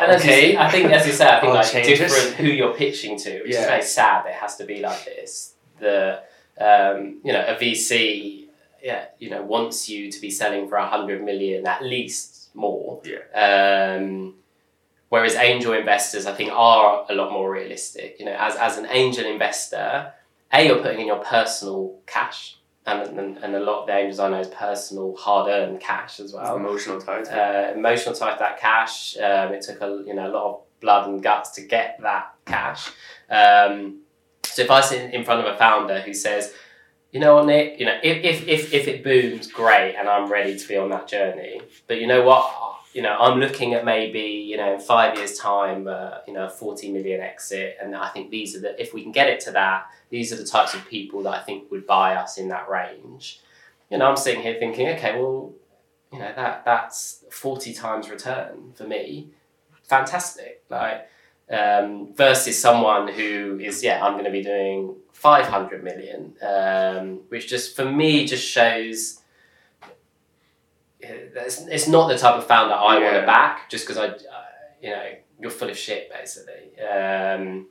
[0.00, 0.52] And Okay.
[0.52, 3.50] you, I think, as you said, I think like different who you're pitching to, which
[3.50, 4.24] is very sad.
[4.24, 5.54] That it has to be like this.
[5.78, 6.22] The
[6.58, 8.46] um, you know a VC,
[8.82, 13.00] yeah, you know wants you to be selling for a hundred million at least more.
[13.04, 13.96] Yeah.
[13.98, 14.34] Um,
[15.10, 18.16] whereas angel investors, I think, are a lot more realistic.
[18.18, 20.12] You know, as as an angel investor,
[20.52, 22.56] a you're putting in your personal cash.
[22.86, 26.32] And, and, and a lot of the angels I know is personal, hard-earned cash as
[26.32, 29.16] well emotional tie to uh, emotional tie to that cash.
[29.18, 32.34] Um, it took a you know a lot of blood and guts to get that
[32.46, 32.88] cash.
[33.28, 34.00] Um,
[34.44, 36.54] so if I sit in front of a founder who says,
[37.12, 40.30] you know what, Nick, you know if, if, if, if it booms, great, and I'm
[40.30, 41.60] ready to be on that journey.
[41.86, 45.38] But you know what, you know I'm looking at maybe you know in five years
[45.38, 48.94] time, uh, you know a 40 million exit, and I think these are the if
[48.94, 51.70] we can get it to that, these are the types of people that I think
[51.70, 53.40] would buy us in that range.
[53.90, 55.52] You know, I'm sitting here thinking, okay, well,
[56.12, 59.30] you know that that's 40 times return for me
[59.84, 61.08] fantastic like
[61.50, 67.48] um, versus someone who is yeah i'm going to be doing 500 million um, which
[67.48, 69.19] just for me just shows
[71.14, 74.14] it's, it's not the type of founder i want to back just because i uh,
[74.82, 75.04] you know
[75.40, 77.66] you're full of shit basically um,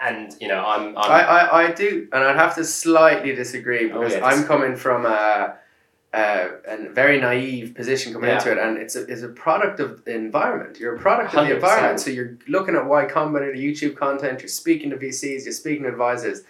[0.00, 3.90] and you know i'm, I'm I, I, I do, and I'd have to slightly disagree
[3.90, 5.56] Oh, because yeah, I'm coming from a,
[6.12, 8.36] a, a very naive position coming Yeah.
[8.38, 10.78] into it, and it's a, it's a product of the environment.
[10.78, 11.54] You're a product of the 100%.
[11.56, 15.82] environment, so you're looking at Y Combinator YouTube content, you're speaking to VCs, you're speaking
[15.84, 16.42] to advisors,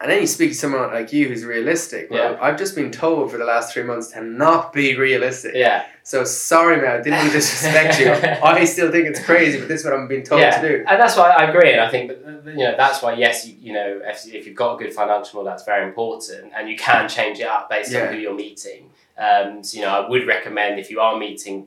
[0.00, 2.10] and then you speak to someone like you who's realistic.
[2.10, 5.52] Well, I've just been told for the last three months to not be realistic.
[5.54, 8.10] yeah So sorry, man, I didn't want to disrespect you.
[8.42, 10.84] I still think it's crazy, but this is what I'm being told yeah, to do.
[10.88, 11.72] and that's why I agree.
[11.72, 14.56] And I think that, you know that's why yes, you, you know if, if you've
[14.56, 17.92] got a good financial model, that's very important, and you can change it up based
[17.92, 18.06] Yeah.
[18.06, 18.90] on who you're meeting.
[19.18, 21.66] Um, so you know, I would recommend if you are meeting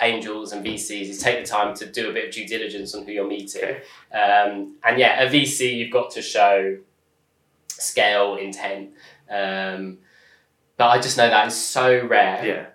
[0.00, 3.04] angels and VCs, is take the time to do a bit of due diligence on
[3.04, 3.62] who you're meeting.
[3.62, 3.82] Okay.
[4.12, 6.78] Um, and yeah, a VC you've got to show
[7.80, 8.90] scale, intent.
[9.30, 9.98] Um,
[10.76, 12.66] but I just know that is so rare Yeah.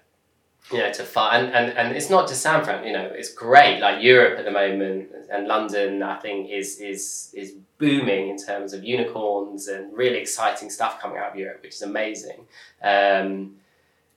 [0.72, 3.34] you know, to find and, and, and it's not just San Fran, you know, it's
[3.34, 3.80] great.
[3.80, 8.74] Like Europe at the moment and London, I think is is is booming in terms
[8.74, 12.41] of unicorns and really exciting stuff coming out of Europe, which is amazing.
[12.82, 13.56] Um,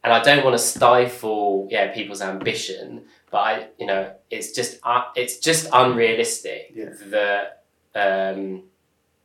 [0.05, 4.79] and I don't want to stifle, yeah, people's ambition, but I, you know, it's just
[4.83, 6.91] uh, it's just unrealistic Yeah.
[7.07, 7.63] that
[7.95, 8.65] um,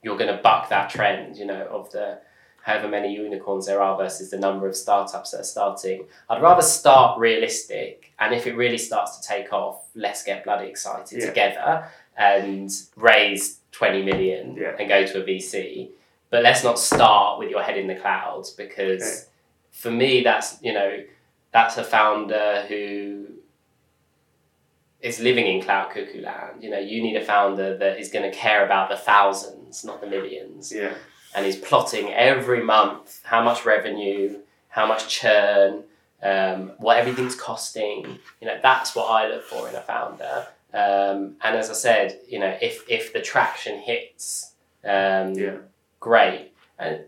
[0.08, 2.18] you're going to buck that trend, you know, of the
[2.62, 6.06] however many unicorns there are versus the number of startups that are starting.
[6.30, 10.68] I'd rather start realistic, and if it really starts to take off, let's get bloody
[10.68, 11.28] excited Yeah.
[11.28, 11.88] together
[12.18, 14.76] and raise 20 million Yeah.
[14.80, 15.92] and go to a VC.
[16.30, 19.30] But let's not start with your head in the clouds because Okay.
[19.72, 21.04] for me, that's, you know,
[21.52, 23.26] that's a founder who
[25.02, 26.64] is living in cloud cuckoo land.
[26.64, 28.98] You know, you need a founder that is going to care about the
[29.68, 30.94] thousands, not the millions Yeah.
[31.36, 34.40] and he's plotting every month how much revenue,
[34.70, 35.84] how much churn,
[36.24, 38.20] um, what everything's costing.
[38.42, 40.48] You know, that's what I look for in a founder.
[40.74, 44.54] Um, and as I said, you know, if if the traction hits,
[44.84, 45.58] um, Yeah.
[46.00, 46.54] great.
[46.80, 47.06] And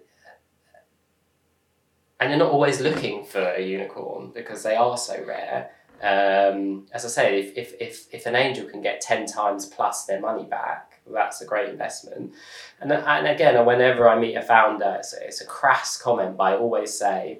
[2.19, 5.71] and you're not always looking for a unicorn because they are so rare.
[6.01, 10.05] Um, as I say, if, if, if, if an angel can get 10 times plus
[10.05, 12.33] their money back, that's a great investment.
[12.79, 16.43] And, and again, whenever I meet a founder, it's a, it's a crass comment, but
[16.43, 17.39] I always say,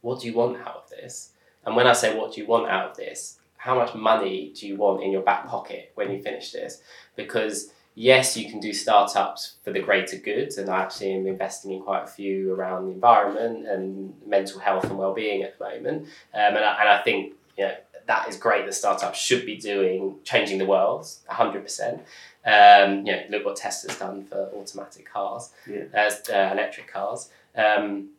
[0.00, 1.30] What do you want out of this?
[1.64, 3.38] And when I say, What do you want out of this?
[3.56, 6.82] How much money do you want in your back pocket when you finish this?
[7.16, 11.72] Because yes, you can do startups for the greater good, and I actually am investing
[11.72, 16.02] in quite a few around the environment and mental health and well-being at the moment.
[16.34, 17.74] Um, and, I, and I think you know
[18.06, 18.66] that is great.
[18.66, 22.02] that startups should be doing changing the world, hundred percent.
[22.46, 25.84] Um, you know, look what Tesla's done for automatic cars, Yeah.
[25.94, 27.30] as uh, electric cars.
[27.56, 28.10] Um,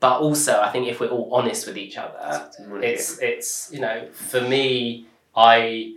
[0.00, 2.50] but also, I think if we're all honest with each other,
[2.82, 5.94] It's it's you know for me I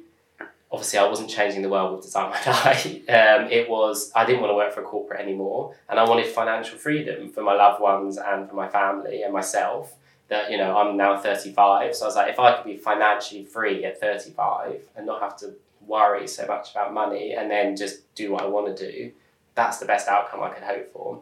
[0.72, 3.03] obviously I wasn't changing the world with Design My Night.
[3.10, 6.28] Um, it was I didn't want to work for a corporate anymore, and I wanted
[6.28, 9.95] financial freedom for my loved ones and for my family and myself.
[10.30, 12.78] That you know I'm now thirty five, so I was like, if I could be
[12.78, 15.53] financially free at thirty five and not have to
[15.88, 19.11] worry so much about money, and then just do what I want to do,
[19.55, 21.21] that's the best outcome I could hope for.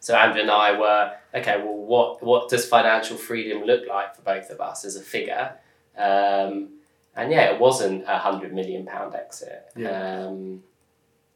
[0.00, 1.56] So Andrew and I were okay.
[1.58, 5.54] Well, what what does financial freedom look like for both of us as a figure?
[5.96, 6.70] Um,
[7.14, 9.66] and yeah, it wasn't a hundred million pound exit.
[9.76, 10.26] Yeah.
[10.26, 10.62] Um,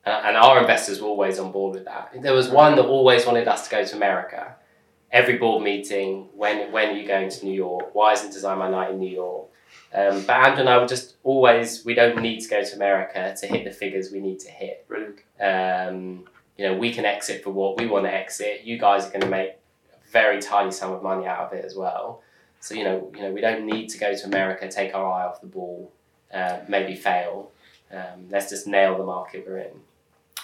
[0.06, 2.12] and, and our investors were always on board with that.
[2.20, 4.56] There was one that always wanted us to go to America.
[5.10, 7.94] Every board meeting, when when are you going to New York?
[7.94, 9.48] Why isn't Design My Night in New York?
[9.94, 13.34] Um, but Andrew and I were just always, we don't need to go to America
[13.40, 15.20] to hit the figures we need to hit Brilliant.
[15.40, 16.24] um,
[16.58, 18.62] you know, we can exit for what we want to exit.
[18.64, 19.50] You guys are going to make
[19.92, 22.22] a very tiny sum of money out of it as well.
[22.60, 25.26] So you know, you know, we don't need to go to America, take our eye
[25.26, 25.92] off the ball,
[26.32, 27.50] uh, maybe fail.
[27.92, 29.80] Um, let's just nail the market we're in.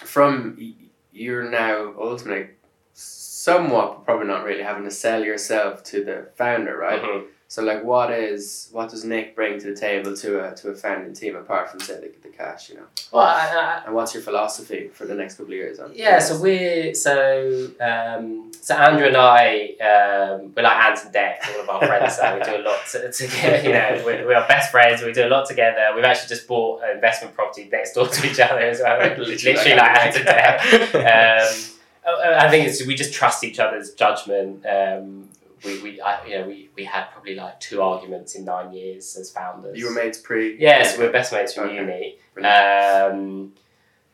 [0.05, 0.75] From
[1.11, 2.51] you're now ultimately
[2.93, 7.01] somewhat, probably not really having to sell yourself to the founder, right?
[7.01, 7.25] Mhm.
[7.51, 10.73] So like, what is what does Nick bring to the table to a to a
[10.73, 12.85] founding team apart from say the, the cash, you know?
[13.11, 15.77] Well, I, And what's your philosophy for the next couple of years?
[15.77, 21.11] On Yeah, so we're so um, so Andrew and I um, we're like ants and
[21.11, 22.15] Dec's, all of our friends.
[22.15, 23.63] So we do a lot to, together.
[23.67, 25.03] You know, we're, we're best friends.
[25.03, 25.91] We do a lot together.
[25.93, 28.97] We've actually just bought an investment property next door to each other as well.
[28.97, 30.25] Literally Literally, like ants and.
[30.25, 31.75] Dec's.
[31.75, 31.77] Um,
[32.23, 34.65] I I think it's we just trust each other's judgment.
[34.65, 35.27] Um,
[35.63, 39.15] we, we I, you know we, we had probably like two arguments in nine years
[39.17, 39.77] as founders.
[39.77, 40.57] you were mates pre.
[40.59, 41.75] Yes, we're best mates from Okay.
[41.75, 42.45] uni.
[42.47, 43.53] Um,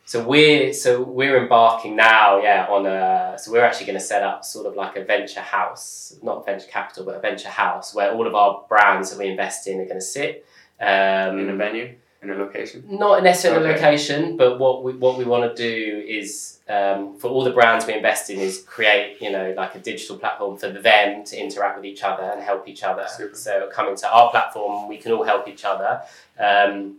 [0.06, 3.36] so we're so we're embarking now, yeah, on a.
[3.38, 6.68] So we're actually going to set up sort of like a venture house, not venture
[6.68, 9.86] capital, but a venture house where all of our brands that we invest in are
[9.86, 10.46] going to sit.
[10.80, 12.84] Um, in a venue, in a location.
[12.90, 13.82] not necessarily a Okay.
[13.86, 17.86] location, but what we what we want to do is um, for all the brands
[17.86, 21.76] we invest in is create you know like a digital platform for them to interact
[21.78, 23.06] with each other and help each other.
[23.08, 23.36] Super.
[23.36, 26.02] So coming to our platform, we can all help each other.
[26.40, 26.96] Um,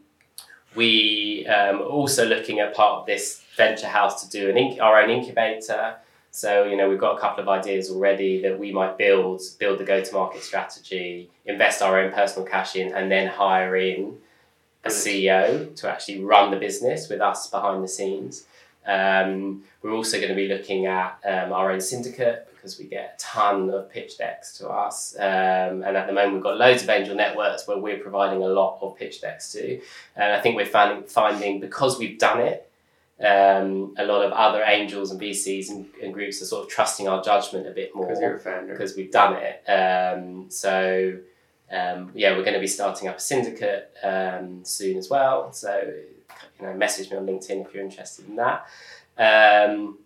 [0.75, 5.01] we um, also looking at part of this venture house to do an inc- our
[5.01, 5.97] own incubator.
[6.31, 9.79] So you know we've got a couple of ideas already that we might build, build
[9.79, 14.19] the go-to-market strategy, invest our own personal cash in, and then hire in
[14.85, 18.47] a CEO to actually run the business with us behind the scenes.
[18.87, 23.15] Um, we're also going to be looking at um, our own syndicate because we get
[23.17, 25.15] a ton of pitch decks to us.
[25.19, 28.47] Um, and at the moment, we've got loads of angel networks where we're providing a
[28.49, 29.81] lot of pitch decks to.
[30.17, 32.65] And I think we're finding, finding because we've done it,
[33.21, 37.09] um, a lot of other angels and VCs and, and groups are sort of trusting
[37.09, 38.73] our judgment a bit more Because you're a founder.
[38.73, 39.65] because we've done it.
[39.69, 41.19] Um, so
[41.71, 45.53] um, yeah, we're going to be starting up a syndicate um, soon as well.
[45.53, 45.93] So
[46.59, 48.67] you know, message me on LinkedIn if you're interested in that.
[49.19, 49.99] Um,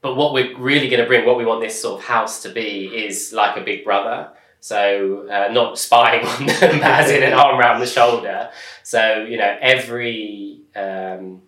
[0.00, 2.50] but what we're really going to bring, what we want this sort of house to
[2.50, 4.30] be, is like a big brother.
[4.60, 8.50] So uh, not spying on them as in an arm around the shoulder.
[8.82, 11.42] So you know every um,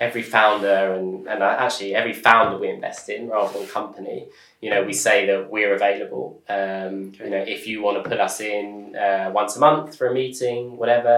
[0.00, 4.26] every founder and, and actually every founder we invest in rather than company,
[4.64, 6.26] you know, we say that we're available.
[6.58, 6.94] Um.
[7.24, 8.64] You know, if you want to put us in
[9.06, 11.14] uh, once a month for a meeting, whatever,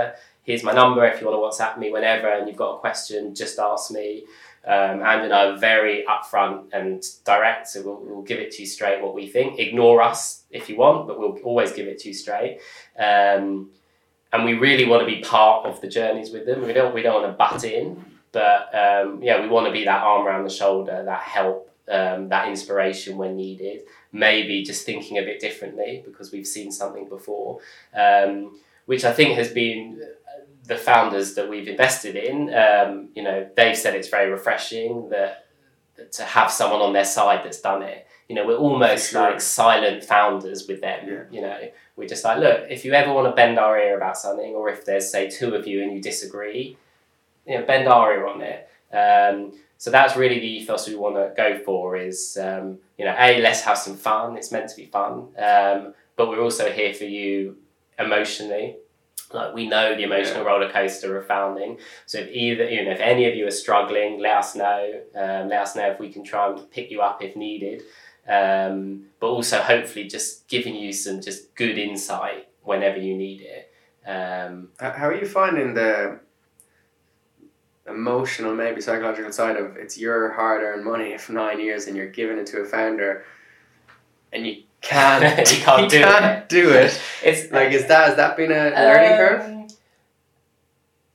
[0.48, 1.02] here's my number.
[1.04, 4.08] If you want to WhatsApp me whenever and you've got a question, just ask me.
[4.74, 8.68] Um, and I are very upfront and direct, so we'll, we'll give it to you
[8.76, 9.60] straight what we think.
[9.60, 12.58] Ignore us if you want, but we'll always give it to you straight.
[12.98, 13.70] Um,
[14.32, 16.58] and we really want to be part of the journeys with them.
[16.66, 19.84] We don't we don't want to butt in, but um, yeah, we want to be
[19.84, 23.82] that arm around the shoulder, that help, um, that inspiration when needed.
[24.12, 27.60] Maybe just thinking a bit differently because we've seen something before,
[27.94, 30.02] um, which I think has been
[30.64, 32.52] the founders that we've invested in.
[32.52, 35.46] Um, you know, they've said it's very refreshing that,
[35.96, 38.06] that to have someone on their side that's done it.
[38.28, 39.22] You know, we're almost Sure.
[39.22, 41.08] like silent founders with them.
[41.08, 41.22] Yeah.
[41.30, 44.18] You know, we're just like, look, if you ever want to bend our ear about
[44.18, 46.76] something, or if there's say two of you and you disagree,
[47.46, 48.68] you know, bend our ear on it.
[48.92, 51.96] Um, so that's really the ethos we want to go for.
[51.96, 54.36] Is um, you know, a let's have some fun.
[54.36, 57.56] It's meant to be fun, um, but we're also here for you
[57.98, 58.76] emotionally.
[59.32, 61.78] like we know the emotional roller coaster of founding.
[62.06, 65.00] So if either you know if any of you are struggling, let us know.
[65.14, 67.82] Um, let us know if we can try and pick you up if needed.
[68.28, 73.72] Um, but also hopefully just giving you some just good insight whenever you need it.
[74.04, 76.20] Um, How are you finding the
[77.88, 82.08] emotional, maybe psychological side of it's your hard earned money for nine years and you're
[82.10, 83.24] giving it to a founder
[84.32, 86.48] and you can't, You can't do it.
[86.48, 87.00] do it.
[87.22, 89.40] it's Like, is that, has that been a learning curve?
[89.42, 89.66] Um,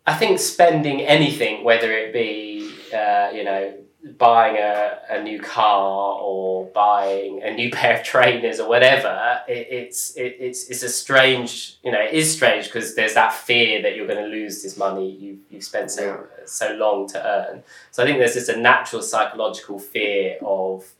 [0.07, 3.75] I think spending anything, whether it be uh, you know
[4.17, 9.67] buying a, a new car or buying a new pair of trainers or whatever, it,
[9.69, 13.81] it's it, it's it's a strange you know it is strange because there's that fear
[13.83, 17.63] that you're going to lose this money you you've spent so so long to earn.
[17.91, 20.91] So I think there's just a natural psychological fear of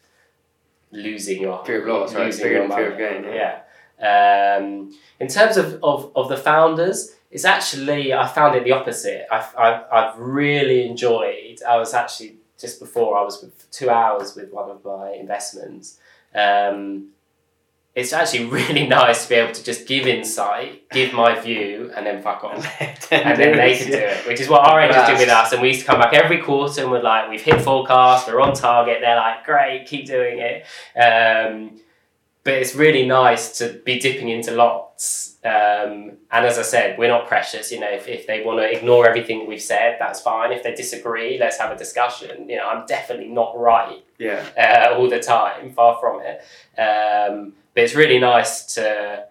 [0.92, 2.26] losing your Fear of loss, right?
[2.26, 3.60] losing Bigger your than fear of gain, yeah.
[4.00, 4.58] Yeah.
[4.58, 9.28] Um, in terms of, of, of the founders, it's actually, I found it the opposite.
[9.32, 14.36] I've, I've, I've really enjoyed, I was actually, just before, I was with two hours
[14.36, 16.00] with one of my investments.
[16.34, 17.10] Um,
[17.94, 22.06] it's actually really nice to be able to just give insight, give my view, and
[22.06, 22.66] then fuck off.
[23.12, 25.52] and then they can do it, which is what our agents do with us.
[25.52, 28.40] And we used to come back every quarter and we're like, we've hit forecast, we're
[28.40, 29.00] on target.
[29.02, 30.66] They're like, great, keep doing it.
[30.98, 31.80] Um,
[32.44, 35.38] but it's really nice to be dipping into lots.
[35.44, 37.72] Um, and as I said, we're not precious.
[37.72, 40.52] You know, if, if they want to ignore everything we've said, that's fine.
[40.52, 42.50] If they disagree, let's have a discussion.
[42.50, 44.44] You know, I'm definitely not right Yeah.
[44.58, 46.42] uh, all the time, far from it.
[46.80, 49.26] Um, but it's really nice to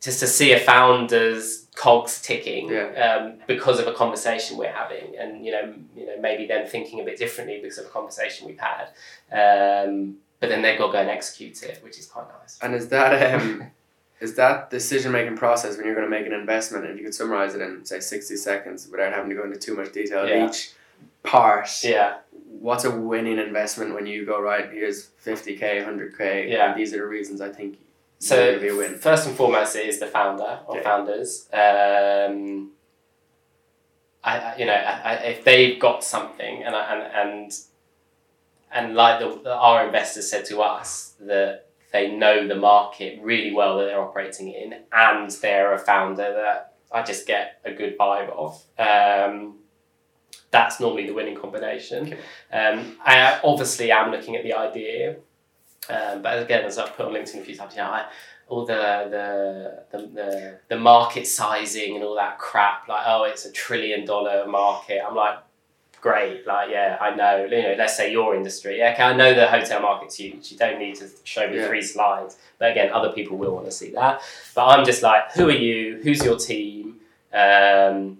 [0.00, 5.44] just to see a founder's cogs ticking um, because of a conversation we're having, and
[5.44, 8.58] you know, you know, maybe them thinking a bit differently because of a conversation we've
[8.58, 8.86] had.
[9.30, 12.58] Um, but then they've got to go and execute it, which is quite nice.
[12.62, 13.64] And is that um,
[14.20, 17.14] is that decision making process when you're going to make an investment, and you could
[17.14, 20.48] summarize it in say sixty seconds without having to go into too much detail Yeah.
[20.48, 20.72] each
[21.22, 21.68] part?
[21.84, 24.70] Yeah, What's a winning investment when you go right?
[24.70, 26.50] Here's fifty k, hundred k.
[26.50, 26.74] Yeah.
[26.74, 27.78] These are the reasons I think
[28.18, 28.96] So it'll be a win.
[28.98, 30.82] first and foremost, it is the founder or Yeah.
[30.82, 31.48] founders.
[31.52, 32.72] Um,
[34.22, 37.52] I, I- you know, I, I, if they've got something, and I- and and
[38.72, 43.52] and like the, the, our investors said to us that they know the market really
[43.52, 47.96] well that they're operating in, and they're a founder that I just get a good
[47.96, 48.62] vibe of.
[48.78, 49.54] Um,
[50.50, 52.06] that's normally the winning combination.
[52.06, 52.18] Okay.
[52.52, 55.16] Um, I obviously am looking at the idea,
[55.88, 58.06] um, but again, as I've put on LinkedIn a few times, you know, I,
[58.48, 63.52] all the, the the, the market sizing and all that crap, like oh, it's a
[63.52, 65.00] trillion dollar market.
[65.06, 65.38] I'm like,
[66.00, 67.44] great, like yeah, I know.
[67.44, 70.50] You know, let's say your industry, yeah, okay, I know the hotel market's huge.
[70.50, 71.68] You don't need to show me Yeah.
[71.68, 74.20] three slides, but again, other people will want to see that.
[74.54, 76.00] But I'm just like, who are you?
[76.02, 76.96] Who's your team?
[77.32, 78.18] Um,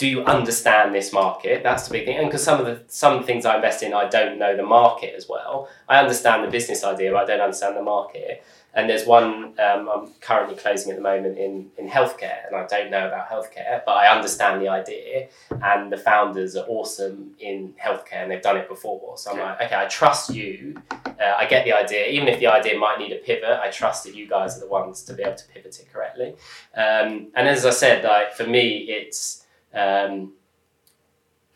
[0.00, 1.62] do you understand this market?
[1.62, 2.16] That's the big thing.
[2.16, 5.12] And because some of the some things I invest in, I don't know the market
[5.14, 5.68] as well.
[5.90, 8.42] I understand the business idea, but I don't understand the market.
[8.72, 9.28] And there's one
[9.66, 13.28] um, I'm currently closing at the moment in, in healthcare, and I don't know about
[13.28, 15.28] healthcare, but I understand the idea.
[15.62, 19.18] And the founders are awesome in healthcare, and they've done it before.
[19.18, 19.44] So I'm Okay.
[19.48, 20.80] like, okay, I trust you.
[21.04, 23.58] Uh, I get the idea, even if the idea might need a pivot.
[23.62, 26.36] I trust that you guys are the ones to be able to pivot it correctly.
[26.74, 29.39] Um, and as I said, like for me, it's
[29.74, 30.32] um,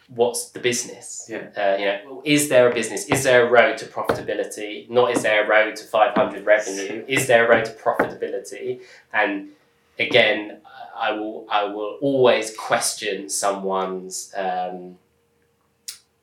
[0.08, 1.26] what's the business?
[1.28, 1.48] Yeah.
[1.56, 3.06] Uh, you know, is there a business?
[3.06, 4.88] Is there a road to profitability?
[4.90, 7.04] Not is there a road to 500 revenue?
[7.08, 8.80] is there a road to profitability?
[9.12, 9.50] And
[9.98, 10.60] again,
[10.96, 14.98] I will I will always question someone's um,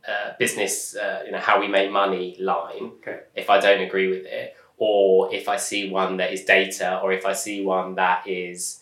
[0.07, 3.19] uh, business, uh, you know, how we make money line Okay.
[3.35, 7.11] if I don't agree with it, or if I see one that is data, or
[7.11, 8.80] if I see one that is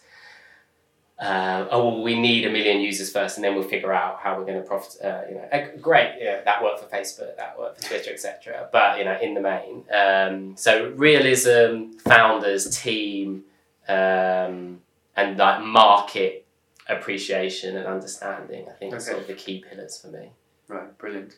[1.19, 4.37] uh, oh, well, we need a million users first, and then we'll figure out how
[4.37, 5.01] we're going to profit.
[5.03, 8.69] Uh, you know, uh, great, yeah, that worked for Facebook, that worked for Twitter, etc.
[8.71, 13.43] But you know, in the main, um, so realism, founders, team,
[13.89, 14.79] um,
[15.17, 16.45] and like market
[16.87, 18.67] appreciation and understanding.
[18.69, 20.29] I think are sort of the key pillars for me.
[20.69, 21.35] Right, brilliant.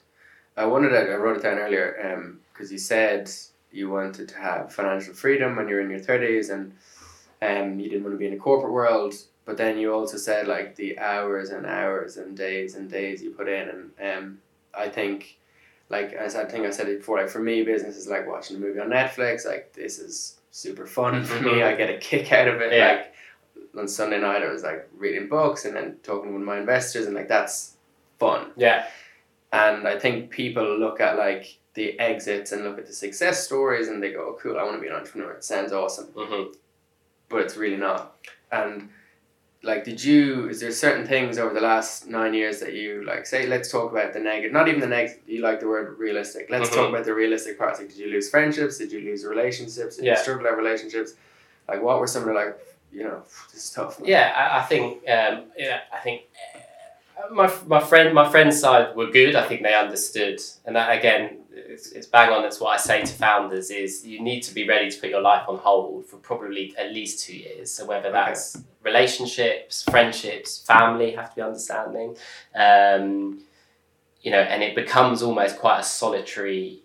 [0.56, 3.32] I wanted to, I wrote it down earlier because you said
[3.72, 6.74] you wanted to have financial freedom when you're in your thirties, and
[7.42, 9.16] um, you didn't want to be in a corporate world.
[9.46, 13.32] But then you also said like the hours and hours and days and days you
[13.32, 13.70] put in,
[14.00, 14.38] and um,
[14.74, 15.38] I think,
[15.90, 18.58] like as I think I said it before, like for me, business is like watching
[18.58, 19.46] a movie on Netflix.
[19.46, 21.64] Like this is super fun for me.
[21.64, 22.72] I get a kick out of it.
[22.74, 22.92] Yeah.
[22.92, 23.14] Like
[23.78, 27.16] on Sunday night, I was like reading books and then talking with my investors, and
[27.16, 27.76] like that's
[28.20, 28.52] fun.
[28.56, 28.86] Yeah,
[29.52, 33.88] And I think people look at like the exits and look at the success stories
[33.88, 35.32] and they go, oh, cool, I want to be an entrepreneur.
[35.32, 36.08] It sounds awesome.
[36.16, 36.52] hmm
[37.30, 38.16] But it's really not.
[38.52, 38.90] And
[39.64, 43.26] like did you is there certain things over the last nine years that you like
[43.28, 46.48] say let's talk about the negative not even the negative you like the word realistic
[46.50, 46.76] let's Mhm.
[46.76, 50.06] talk about the realistic parts like did you lose friendships did you lose relationships did
[50.06, 50.14] Yeah.
[50.14, 51.14] you struggle at relationships
[51.70, 52.58] like what were some of the like
[52.92, 53.22] you know
[53.54, 54.10] this is tough man.
[54.10, 56.24] Yeah, I, I think um, yeah, I think
[57.18, 59.36] uh, my my friend my friend's side were good.
[59.36, 62.42] I think they understood, and that again, it's, it's bang on.
[62.42, 65.22] That's what I say to founders: is you need to be ready to put your
[65.22, 67.70] life on hold for probably at least two years.
[67.72, 68.18] So whether Okay.
[68.84, 72.18] Relationships, friendships, family have to be understanding,
[72.56, 73.42] um,
[74.22, 76.84] you know, and it becomes almost quite a solitary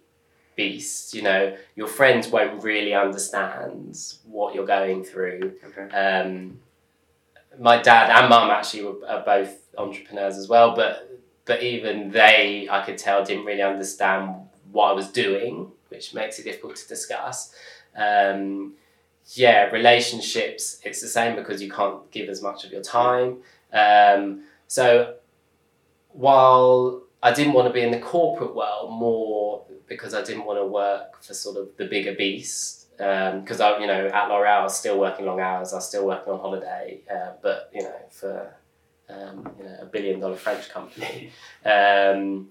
[0.57, 1.15] beast.
[1.15, 6.59] You know, your friends won't really understand what you're going through okay um,
[7.59, 12.67] my dad and mum actually were, are both entrepreneurs as well, but but even they,
[12.69, 14.35] I could tell, didn't really understand
[14.73, 17.55] what I was doing, which makes it difficult to discuss.
[17.97, 18.75] Um,
[19.35, 23.39] yeah, relationships, it's the same because you can't give as much of your time.
[23.73, 25.15] Um, so
[26.13, 30.59] while I didn't want to be in the corporate world more because I didn't want
[30.59, 32.87] to work for sort of the bigger beast.
[32.97, 35.73] Because I, you know, at L'Oreal, I was still working long hours.
[35.73, 37.01] I was still working on holiday.
[37.13, 38.55] Uh, but you know, for
[39.09, 41.31] um, you know a billion dollar French company,
[41.65, 42.49] um,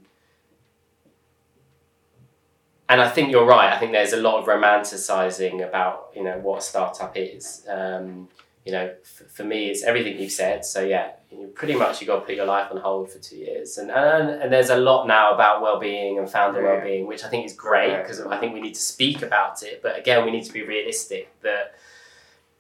[2.90, 3.74] and I think you're right.
[3.74, 7.66] I think there's a lot of romanticizing about you know what a startup is.
[7.70, 8.30] Um,
[8.66, 10.66] you know, f- for me, it's everything you've said.
[10.66, 13.38] So yeah, you pretty much you got to put your life on hold for two
[13.38, 16.74] years, and and, and there's a lot now about well-being and founder Yeah.
[16.74, 19.82] well-being, which I think is great because I think we need to speak about it.
[19.84, 21.76] But again, we need to be realistic that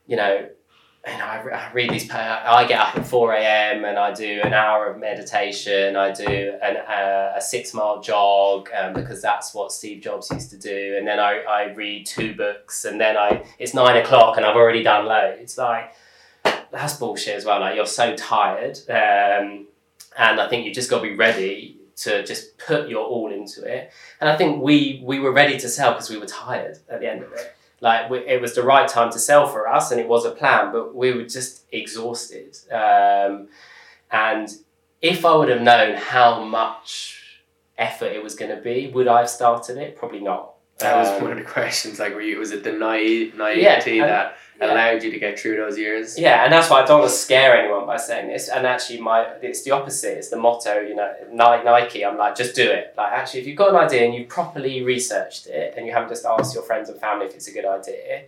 [0.07, 0.49] you know.
[1.07, 2.09] Know, I, I read these.
[2.09, 3.85] I get up at four a.m.
[3.85, 5.95] and I do an hour of meditation.
[5.95, 10.57] I do an, uh, a six-mile jog um, because that's what Steve Jobs used to
[10.57, 10.95] do.
[10.97, 14.55] And then I, I read two books, and then I it's nine o'clock and I've
[14.55, 15.57] already done loads.
[15.57, 15.93] Like
[16.43, 17.59] that's bullshit as well.
[17.59, 19.67] Like you're so tired, um,
[20.17, 23.63] and I think you just got to be ready to just put your all into
[23.63, 23.91] it.
[24.19, 27.09] And I think we we were ready to sell because we were tired at the
[27.09, 27.54] end of it.
[27.85, 30.31] Like we, it was the right time to sell for us, and it was a
[30.31, 32.57] plan, but we were just exhausted.
[32.71, 33.49] Um,
[34.09, 34.49] and
[35.03, 37.43] if I would have known how much
[37.77, 39.95] effort it was going to be, would I have started it?
[39.95, 40.54] Probably not.
[40.79, 43.99] That was Um, one of the questions like were you was it the naive naivety
[43.99, 44.73] and- that yeah.
[44.73, 47.17] allowed you to get through those years Yeah, and that's why I don't want to
[47.17, 48.47] scare anyone by saying this.
[48.47, 50.17] And actually, my it's the opposite.
[50.17, 50.79] It's the motto.
[50.79, 52.05] You know, Nike.
[52.05, 52.93] I'm like, just do it.
[52.97, 56.07] Like, actually, if you've got an idea and you've properly researched it, and you haven't
[56.07, 58.23] just asked your friends and family if it's a good idea,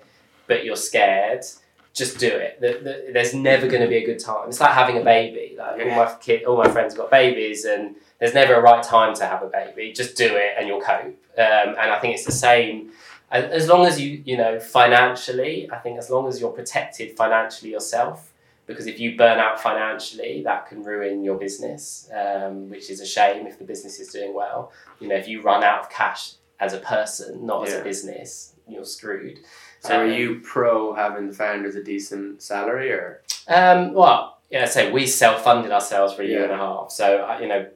[0.47, 1.45] but you're scared,
[1.93, 2.59] just do it.
[2.59, 4.49] The, the, there's never going to be a good time.
[4.49, 5.55] It's like having a baby.
[5.57, 8.83] Like all my kid, all my friends have got babies, and there's never a right
[8.83, 9.91] time to have a baby.
[9.93, 11.05] Just do it, and you'll cope.
[11.37, 12.91] Um, and I think it's the same
[13.29, 17.69] as long as you you know financially i think as long as you're protected financially
[17.71, 18.31] yourself
[18.65, 23.05] because if you burn out financially that can ruin your business um, which is a
[23.05, 26.33] shame if the business is doing well you know if you run out of cash
[26.61, 29.39] as a person not as a business you're screwed
[29.81, 34.65] so are Um, you pro having the founders a decent salary or Um, well, yeah,
[34.65, 36.43] so we self-funded ourselves for a year Yeah.
[36.45, 36.91] and a half.
[36.91, 37.67] So you know,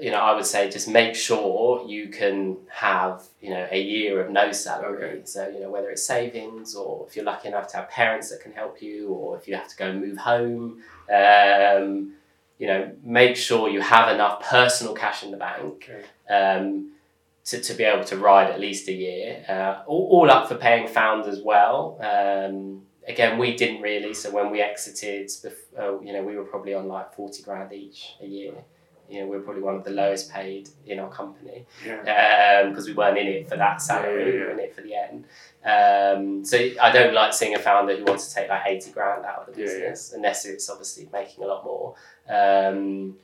[0.00, 4.20] you know, I would say just make sure you can have you know a year
[4.20, 5.04] of no salary.
[5.04, 5.22] Okay.
[5.24, 8.40] So you know whether it's savings or if you're lucky enough to have parents that
[8.40, 10.82] can help you, or if you have to go and move home.
[11.12, 12.12] Um,
[12.58, 15.88] you know, make sure you have enough personal cash in the bank.
[15.88, 16.04] Okay.
[16.28, 16.92] Um,
[17.46, 20.56] to, to be able to ride at least a year, uh, all, all up for
[20.56, 21.98] paying found as well.
[22.00, 24.14] Um, again, we didn't really.
[24.14, 25.30] So when we exited,
[25.78, 28.52] uh, you know, we were probably on like forty grand each a year.
[29.10, 32.86] You know, we are probably one of the lowest paid in our company yeah because
[32.86, 34.22] we weren't in it for that salary.
[34.22, 35.24] Yeah, yeah, We were in it for the end.
[35.64, 39.24] Um, so I don't like seeing a founder who wants to take like eighty grand
[39.24, 41.94] out of the business unless it's obviously making a lot more.
[42.28, 43.16] Um,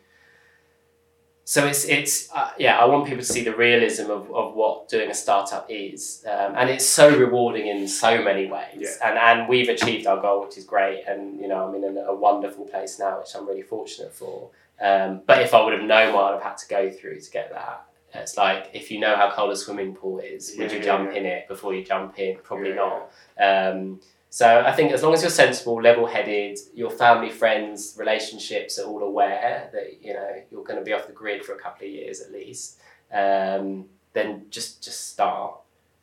[1.49, 2.77] so it's it's uh, yeah.
[2.77, 6.55] I want people to see the realism of, of what doing a startup is, um,
[6.57, 8.77] and it's so rewarding in so many ways.
[8.77, 8.89] Yeah.
[9.05, 11.05] And and we've achieved our goal, which is great.
[11.07, 14.51] And you know, I'm in a, a wonderful place now, which I'm really fortunate for.
[14.81, 17.31] Um, but if I would have known what I'd have had to go through to
[17.31, 20.79] get that, it's like if you know how cold a swimming pool is, would you
[20.79, 21.19] yeah, jump yeah.
[21.19, 22.39] in it before you jump in?
[22.43, 23.01] Probably Yeah,
[23.39, 23.71] not.
[23.73, 24.01] Um,
[24.31, 29.03] so I think as long as you're sensible, level-headed, your family, friends, relationships are all
[29.03, 31.93] aware that you know you're going to be off the grid for a couple of
[31.93, 32.79] years at least.
[33.13, 35.57] Um, then just just start.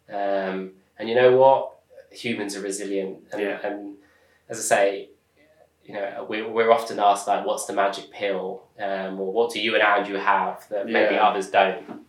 [0.10, 1.80] Um, and you know what?
[2.12, 3.60] Humans are resilient, and, Yeah.
[3.64, 3.96] and
[4.50, 5.10] as I say,
[5.86, 9.60] you know, we, we're often asked like, "What's the magic pill?" Um, or "What do
[9.62, 11.28] you and Andrew have that maybe Yeah.
[11.28, 12.06] others don't?"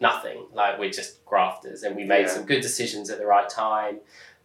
[0.00, 0.46] Nothing.
[0.52, 2.28] Like we're just grafters, and we made Yeah.
[2.28, 4.00] some good decisions at the right time.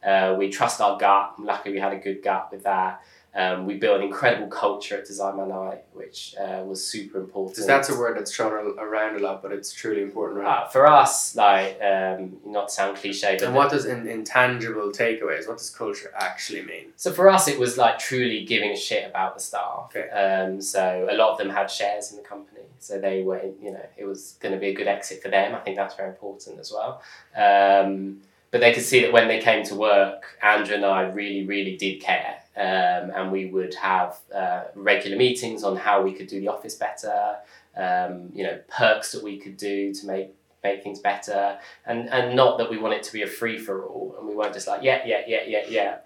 [0.05, 1.39] Uh, we trust our gut.
[1.39, 3.01] Luckily, we had a good gut with that.
[3.35, 7.55] Um, we built an incredible culture at Design Night, which uh, was super important.
[7.55, 10.63] Because that's a word that's thrown around a lot, but it's truly important, right?
[10.63, 14.91] Uh, for us, like, um, not to sound cliche, but and what does in, intangible
[14.91, 15.47] takeaways?
[15.47, 16.85] What does culture actually mean?
[16.95, 19.93] So for us, it was like truly giving a shit about the staff.
[19.95, 20.09] Okay.
[20.09, 23.71] Um, so a lot of them had shares in the company, so they were, you
[23.71, 25.53] know, it was going to be a good exit for them.
[25.53, 27.01] I think that's very important as well.
[27.35, 28.21] Um,
[28.51, 31.75] but they could see that when they came to work, Andrew and I really, really
[31.75, 32.35] did care.
[32.55, 36.73] Um, and we would have uh, regular meetings on how we could do the office
[36.75, 37.35] better,
[37.75, 40.33] um, you know, perks that we could do to make
[40.63, 43.85] make things better, and and not that we want it to be a free for
[43.85, 45.97] all, and we weren't just like yeah, yeah, yeah, yeah, yeah,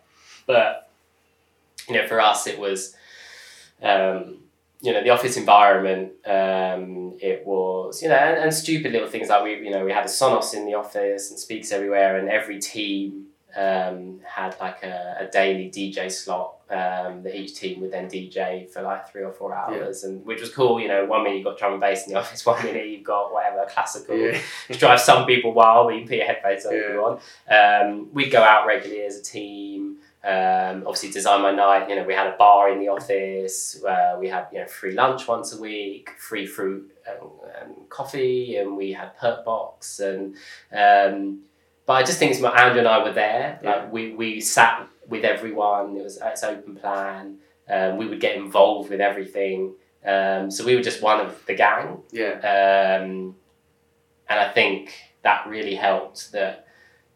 [0.45, 0.89] but
[1.87, 2.95] you know, for us it was.
[3.81, 4.37] Um,
[4.81, 9.29] you know the office environment um, it was you know and, and stupid little things
[9.29, 12.29] like we you know we had a Sonos in the office and speaks everywhere and
[12.29, 17.91] every team um, had like a, a daily DJ slot um, that each team would
[17.91, 20.79] then DJ for like three or four hours, and which was cool.
[20.79, 23.03] You know, one minute you've got drum and bass in the office, one minute you've
[23.03, 24.15] got whatever classical.
[24.15, 24.39] Yeah.
[24.67, 27.21] Which drives some people wild, but you can put your headphones on if you want.
[27.49, 29.80] Um, we'd go out regularly as a team.
[30.23, 31.89] Um, obviously, Design My Night.
[31.89, 33.83] You know, we had a bar in the office.
[33.83, 37.29] Uh, we had you know free lunch once a week, free fruit and,
[37.59, 40.35] and coffee, and we had Perkbox and.
[40.71, 41.41] Um,
[41.87, 43.59] but I just think it's my, Andrew and I were there.
[43.61, 43.69] Yeah.
[43.69, 45.97] Like we, we sat with everyone.
[45.97, 47.37] It was it's open plan.
[47.67, 49.73] Um, we would get involved with everything.
[50.05, 52.03] Um, so we were just one of the gang.
[52.11, 52.33] Yeah.
[52.35, 53.35] Um,
[54.29, 54.93] and I think
[55.23, 56.67] that really helped that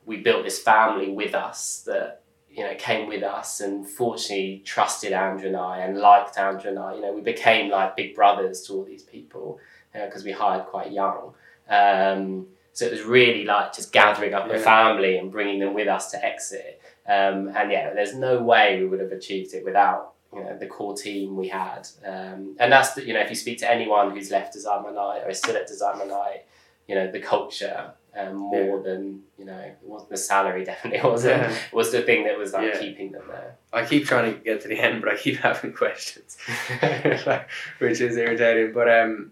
[0.05, 2.21] we built this family with us that
[2.55, 6.79] you know came with us and fortunately trusted Andrew and I and liked Andrew and
[6.79, 6.95] I.
[6.95, 9.59] You know, we became like big brothers to all these people
[9.93, 11.33] because we hired quite young.
[11.69, 14.59] Um, so it was really like just gathering up a Yeah.
[14.59, 16.81] family and bringing them with us to exit.
[17.07, 20.67] Um, and yeah, there's no way we would have achieved it without you know the
[20.67, 21.87] core team we had.
[22.05, 24.91] Um, and that's the, you know if you speak to anyone who's left Design My
[24.91, 26.45] Night or is still at Design My Night,
[26.87, 31.41] you know the culture um, more than you know it wasn't the salary definitely wasn't
[31.41, 31.57] Yeah.
[31.73, 32.79] was the thing that was like Yeah.
[32.79, 33.57] keeping them there.
[33.73, 36.37] I keep trying to get to the end, but I keep having questions,
[37.79, 38.73] which is irritating.
[38.73, 39.31] But um,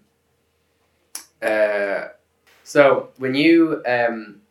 [1.41, 2.09] uh,
[2.63, 4.41] so when you um,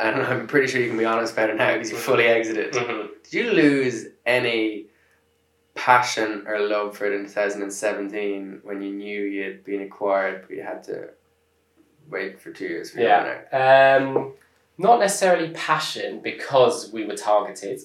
[0.00, 2.72] and I'm pretty sure you can be honest about it now because you fully exited.
[2.74, 3.08] Mhm.
[3.24, 4.86] Did you lose any
[5.74, 10.56] passion or love for it in 2017 when you knew you had been acquired, but
[10.56, 11.08] you had to
[12.12, 13.40] wait for two years for Yeah.
[13.52, 14.02] earn?
[14.02, 14.32] Um,
[14.78, 17.80] not necessarily passion because we were targeted.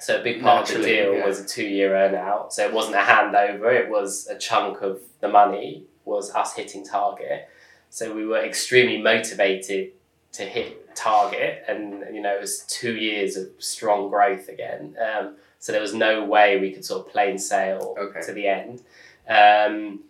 [0.00, 1.26] So a big part of the deal yeah.
[1.26, 2.52] was a two-year earnout.
[2.52, 6.84] So it wasn't a handover; it was a chunk of the money was us hitting
[6.84, 7.48] target.
[7.90, 9.92] So we were extremely motivated
[10.32, 14.96] to hit target, and you know it was two years of strong growth again.
[15.00, 18.20] Um, so there was no way we could sort of plain sail Okay.
[18.22, 18.82] to the end.
[19.28, 20.04] Um,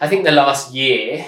[0.00, 1.24] I think the last year,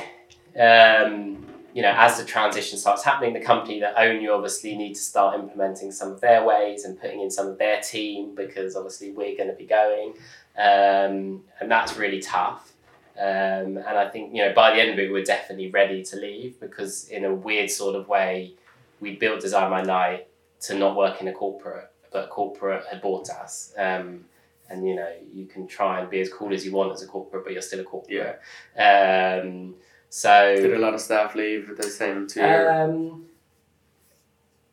[0.59, 4.94] um, you know, as the transition starts happening, the company that own you obviously need
[4.94, 8.76] to start implementing some of their ways and putting in some of their team because
[8.76, 10.14] obviously we're going to be going,
[10.56, 12.72] um, and that's really tough.
[13.18, 16.16] Um, and I think you know by the end of it, we're definitely ready to
[16.16, 18.55] leave because in a weird sort of way,
[19.01, 20.28] we built Design My Night
[20.62, 23.72] to not work in a corporate, but corporate had bought us.
[23.76, 24.24] Um,
[24.70, 27.06] and you know you can try and be as cool as you want as a
[27.06, 28.40] corporate, but you're still a corporate.
[28.78, 29.74] Um,
[30.16, 32.70] so Did a lot of staff leave at the same two year?
[32.70, 33.24] um,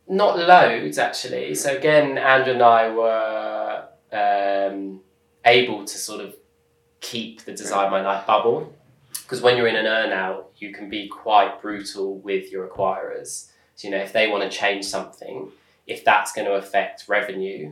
[0.08, 1.56] not loads actually.
[1.56, 5.00] So again, Andrew and I were um,
[5.44, 6.36] able to sort of
[7.00, 8.72] keep the design my life bubble
[9.24, 13.50] because when you're in an earnout, you can be quite brutal with your acquirers.
[13.78, 15.50] So you know if they want to change something,
[15.88, 17.72] if that's going to affect revenue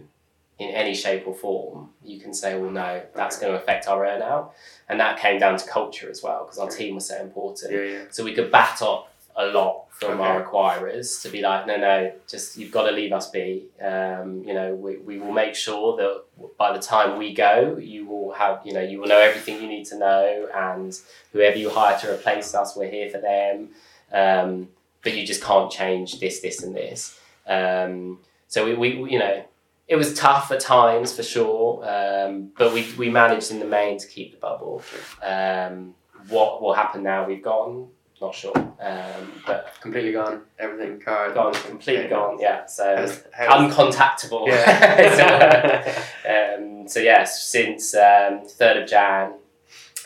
[0.60, 4.06] in any shape or form, you can say, well, no, that's going to affect our
[4.06, 4.52] earnout,
[4.90, 7.72] and that came down to culture as well because our team was so important.
[7.74, 8.04] yeah, yeah.
[8.12, 10.24] So we could bat off a lot from Okay.
[10.30, 13.66] our acquirers to be like, no, no, just you've got to leave us be.
[13.82, 16.24] Um, you know, we, we will make sure that
[16.58, 19.68] by the time we go, you will have, you know, you will know everything you
[19.68, 20.98] need to know, and
[21.32, 23.70] whoever you hire to replace us, we're here for them.
[24.12, 24.70] Um,
[25.04, 27.18] but you just can't change this, this, and this.
[27.48, 28.20] Um,
[28.50, 29.46] so we, we, you know,
[29.90, 33.98] it was tough at times for sure, um, but we, we managed in the main
[33.98, 34.84] to keep the bubble.
[35.24, 35.96] Um,
[36.30, 37.26] what will happen now?
[37.28, 37.88] We've gone,
[38.22, 40.42] not sure, um, but Completely gone.
[40.60, 41.34] Everything card.
[41.34, 42.10] gone, completely Yeah.
[42.10, 42.38] gone.
[42.40, 44.48] Yeah, so How's, how's, uncontactable.
[44.48, 45.96] Yeah.
[46.60, 49.34] um, so yes, since um, third of Jan,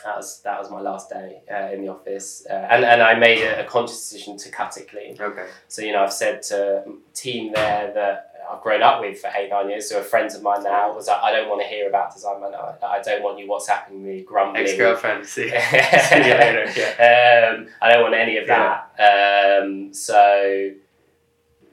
[0.04, 3.14] that was that was my last day uh, in the office, uh, and and I
[3.18, 5.16] made a, a conscious decision to cut it clean.
[5.20, 5.46] okay.
[5.68, 6.84] So you know, I've said to
[7.14, 10.42] team there that I've grown up with for eight nine years, who are friends of
[10.42, 12.82] mine now, was like, I don't want to hear about Design My Night.
[12.82, 14.62] I don't want you WhatsApping me grumbling.
[14.62, 15.26] Ex girlfriend.
[15.26, 16.70] See, see later.
[16.76, 17.54] Yeah.
[17.56, 18.90] Um, I don't want any of that.
[18.98, 20.72] Um, so,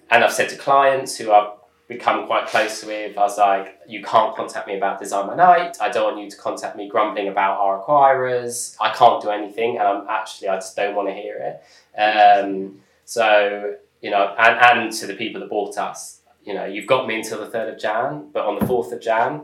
[0.09, 1.51] and I've said to clients who I've
[1.87, 5.77] become quite close with, I was like, you can't contact me about Design My Night.
[5.81, 8.75] I don't want you to contact me grumbling about our acquirers.
[8.79, 11.99] I can't do anything, and I'm actually I just don't want to hear it.
[11.99, 16.87] Um, so you know, and, and to the people that bought us, you know, you've
[16.87, 19.43] got me until the third of Jan, but on the fourth of Jan,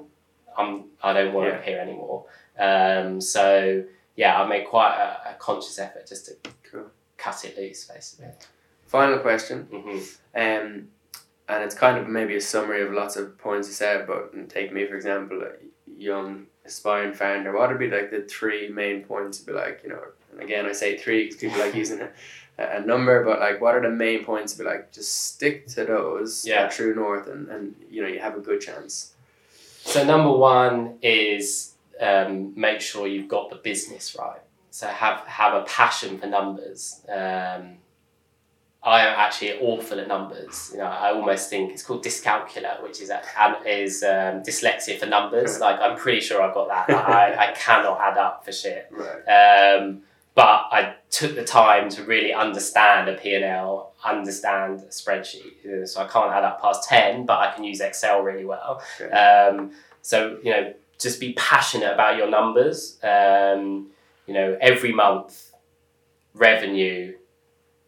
[0.58, 1.58] I'm I don't want Yeah.
[1.58, 2.26] to hear anymore.
[2.58, 3.84] Um, so
[4.16, 6.36] yeah, I made quite a, a conscious effort just to
[6.72, 6.90] Cool.
[7.18, 8.32] cut it loose, basically.
[8.88, 9.64] Final question.
[9.72, 10.00] hmm
[10.36, 10.88] Um,
[11.50, 14.74] and it's kind of maybe a summary of lots of points you said, but take
[14.74, 15.52] me for example, a
[15.98, 17.54] young aspiring founder.
[17.56, 19.40] What would be like the three main points?
[19.40, 20.02] To be like, you know,
[20.32, 22.10] and again I say three because people like using a,
[22.58, 24.54] a number, but like, what are the main points?
[24.54, 26.46] To be like, just stick to those.
[26.46, 26.68] Yeah.
[26.68, 29.14] true north, and and you know you have a good chance.
[29.84, 34.42] So number one is um, make sure you've got the business right.
[34.72, 37.02] So have have a passion for numbers.
[37.08, 37.78] Um,
[38.84, 40.70] I am actually awful at numbers.
[40.72, 43.12] You know, I almost think it's called dyscalculia, which is
[43.66, 45.60] is um, dyslexia for numbers.
[45.60, 46.90] Like I'm pretty sure I've got that.
[46.90, 48.88] Like, I, I cannot add up for shit.
[48.92, 49.76] Right.
[49.78, 50.04] Um,
[50.38, 55.88] but I took the time to really understand a P&L, understand a spreadsheet.
[55.88, 58.84] So I can't add up past 10, but I can use Excel really well.
[59.02, 59.12] Okay.
[59.12, 59.72] Um,
[60.04, 63.00] so, you know, just be passionate about your numbers.
[63.02, 63.88] Um,
[64.28, 65.54] you know, every month,
[66.36, 67.16] revenue,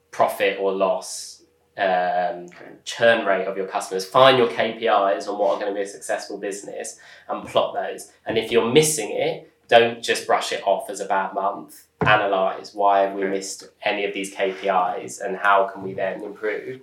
[0.09, 1.43] profit or loss,
[1.77, 2.47] um,
[2.83, 4.05] churn rate of your customers.
[4.05, 6.97] Find your KPIs on what are going to be a successful business
[7.27, 8.11] and plot those.
[8.25, 11.85] And if you're missing it, don't just brush it off as a bad month.
[12.01, 16.81] Analyze why have we missed any of these KPIs and how can we then improve.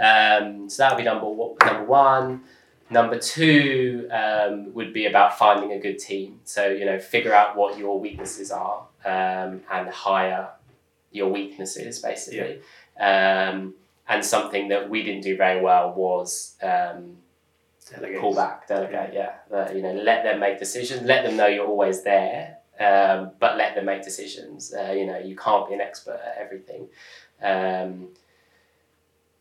[0.00, 2.42] Um, so that would be number one, number one.
[2.90, 6.40] Number two um, would be about finding a good team.
[6.44, 10.50] So you know, figure out what your weaknesses are um, and hire
[11.10, 12.60] your weaknesses basically.
[13.00, 13.74] Um,
[14.06, 17.18] and something that we didn't do very well was um,
[17.90, 18.20] Delegate.
[18.20, 19.12] pull back, delegate.
[19.14, 21.02] Yeah, Uh, you know, let them make decisions.
[21.02, 24.74] Let them know you're always there, um, but let them make decisions.
[24.74, 26.88] Uh, you know, you can't be an expert at everything.
[27.42, 28.08] Um,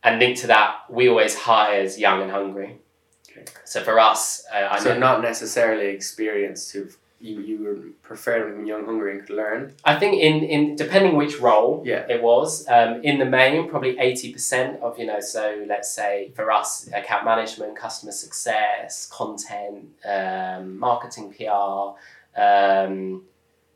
[0.04, 2.80] and linked to that, we always hires young and hungry.
[3.30, 3.46] Okay.
[3.66, 6.88] So for us, uh, I So know, not necessarily experienced who
[7.20, 9.74] you you would prefer them young, hungry, and could learn.
[9.84, 12.06] I think in, in depending which role Yeah.
[12.10, 15.20] it was, um, in the main, probably eighty percent of you know.
[15.20, 21.96] So let's say for us, account management, customer success, content, um, marketing, PR.
[22.40, 23.24] Um,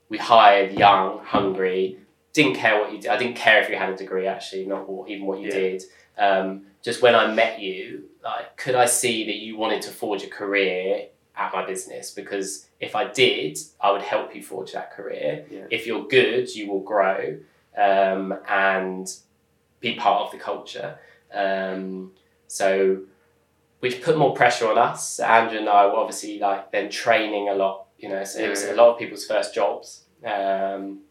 [0.09, 1.97] we hired young, hungry.
[2.33, 3.11] Didn't care what you did.
[3.11, 4.27] I didn't care if you had a degree.
[4.27, 5.53] Actually, not what, even what you Yeah.
[5.53, 5.83] did.
[6.17, 10.23] Um, just when I met you, like, could I see that you wanted to forge
[10.23, 12.11] a career at my business?
[12.11, 15.45] Because if I did, I would help you forge that career.
[15.49, 15.65] Yeah.
[15.69, 17.37] If you're good, you will grow
[17.77, 19.07] um, and
[19.79, 20.97] be part of the culture.
[21.31, 22.11] Um,
[22.47, 23.03] so,
[23.79, 25.19] which put more pressure on us.
[25.19, 27.85] Andrew and I were obviously like then training a lot.
[27.99, 30.05] You know, so it was a lot of people's first jobs.
[30.25, 31.01] Um,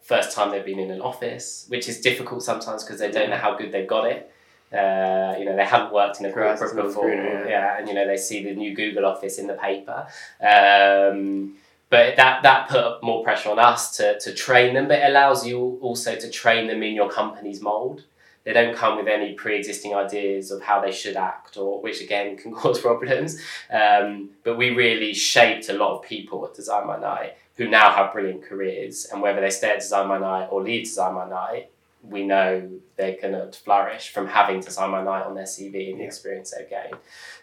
[0.00, 3.36] first time they've been in an office, which is difficult sometimes because they don't know
[3.36, 4.32] how good they've got it.
[4.72, 7.04] Uh, you know, they haven't worked in a Grass corporate before.
[7.04, 7.48] greener, yeah.
[7.48, 10.06] yeah, and you know, they see the new Google office in the paper.
[10.40, 11.54] Um,
[11.88, 15.46] but that, that put more pressure on us to, to train them, but it allows
[15.46, 18.02] you also to train them in your company's mold.
[18.42, 22.36] They don't come with any pre-existing ideas of how they should act, or which again
[22.42, 23.40] can cause problems.
[23.70, 27.90] Um, but we really shaped a lot of people at Design My Night who now
[27.90, 31.28] have brilliant careers, and whether they stay at Design My Night or leave Design My
[31.28, 31.70] Night,
[32.08, 35.98] we know they're going to flourish from having Design My Night on their CV and
[35.98, 36.06] the Yeah.
[36.06, 36.96] experience they've gained.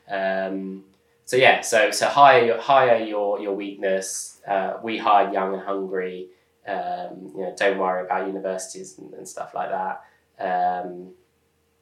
[0.10, 0.84] Um,
[1.26, 4.42] so yeah, so so hire your, hire your your weakness.
[4.48, 6.28] Uh, we hired young and hungry.
[6.68, 10.04] Um, you know, don't worry about universities and, and stuff like that.
[10.40, 11.12] Um,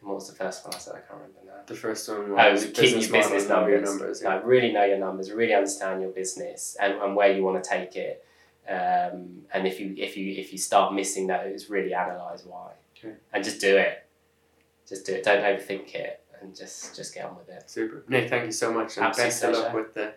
[0.02, 0.94] what was the first one I said?
[0.96, 1.62] I can't remember now.
[1.68, 3.90] The first one was keep your business your numbers.
[3.90, 4.22] numbers.
[4.24, 4.30] Yeah.
[4.36, 7.70] Like, really know your numbers, really understand your business and, and where you want to
[7.70, 8.26] take it.
[8.70, 13.16] Um, and if you if you if you start missing those, really analyze why, Okay.
[13.34, 14.06] and just do it.
[14.88, 15.24] Just do it.
[15.24, 17.70] Don't overthink it, and just just get on with it.
[17.70, 18.04] Super.
[18.08, 18.98] Nick, thank you so much.
[18.98, 20.14] And Absolute best of luck with the,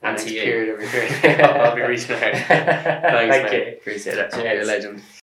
[0.00, 1.40] the And next period of your career.
[1.44, 2.20] I'll, I'll be reaching out.
[2.20, 3.52] Thanks, Thank man.
[3.52, 3.72] you.
[3.80, 4.30] Appreciate it.
[4.30, 4.44] Cheers.
[4.44, 5.02] You're a legend.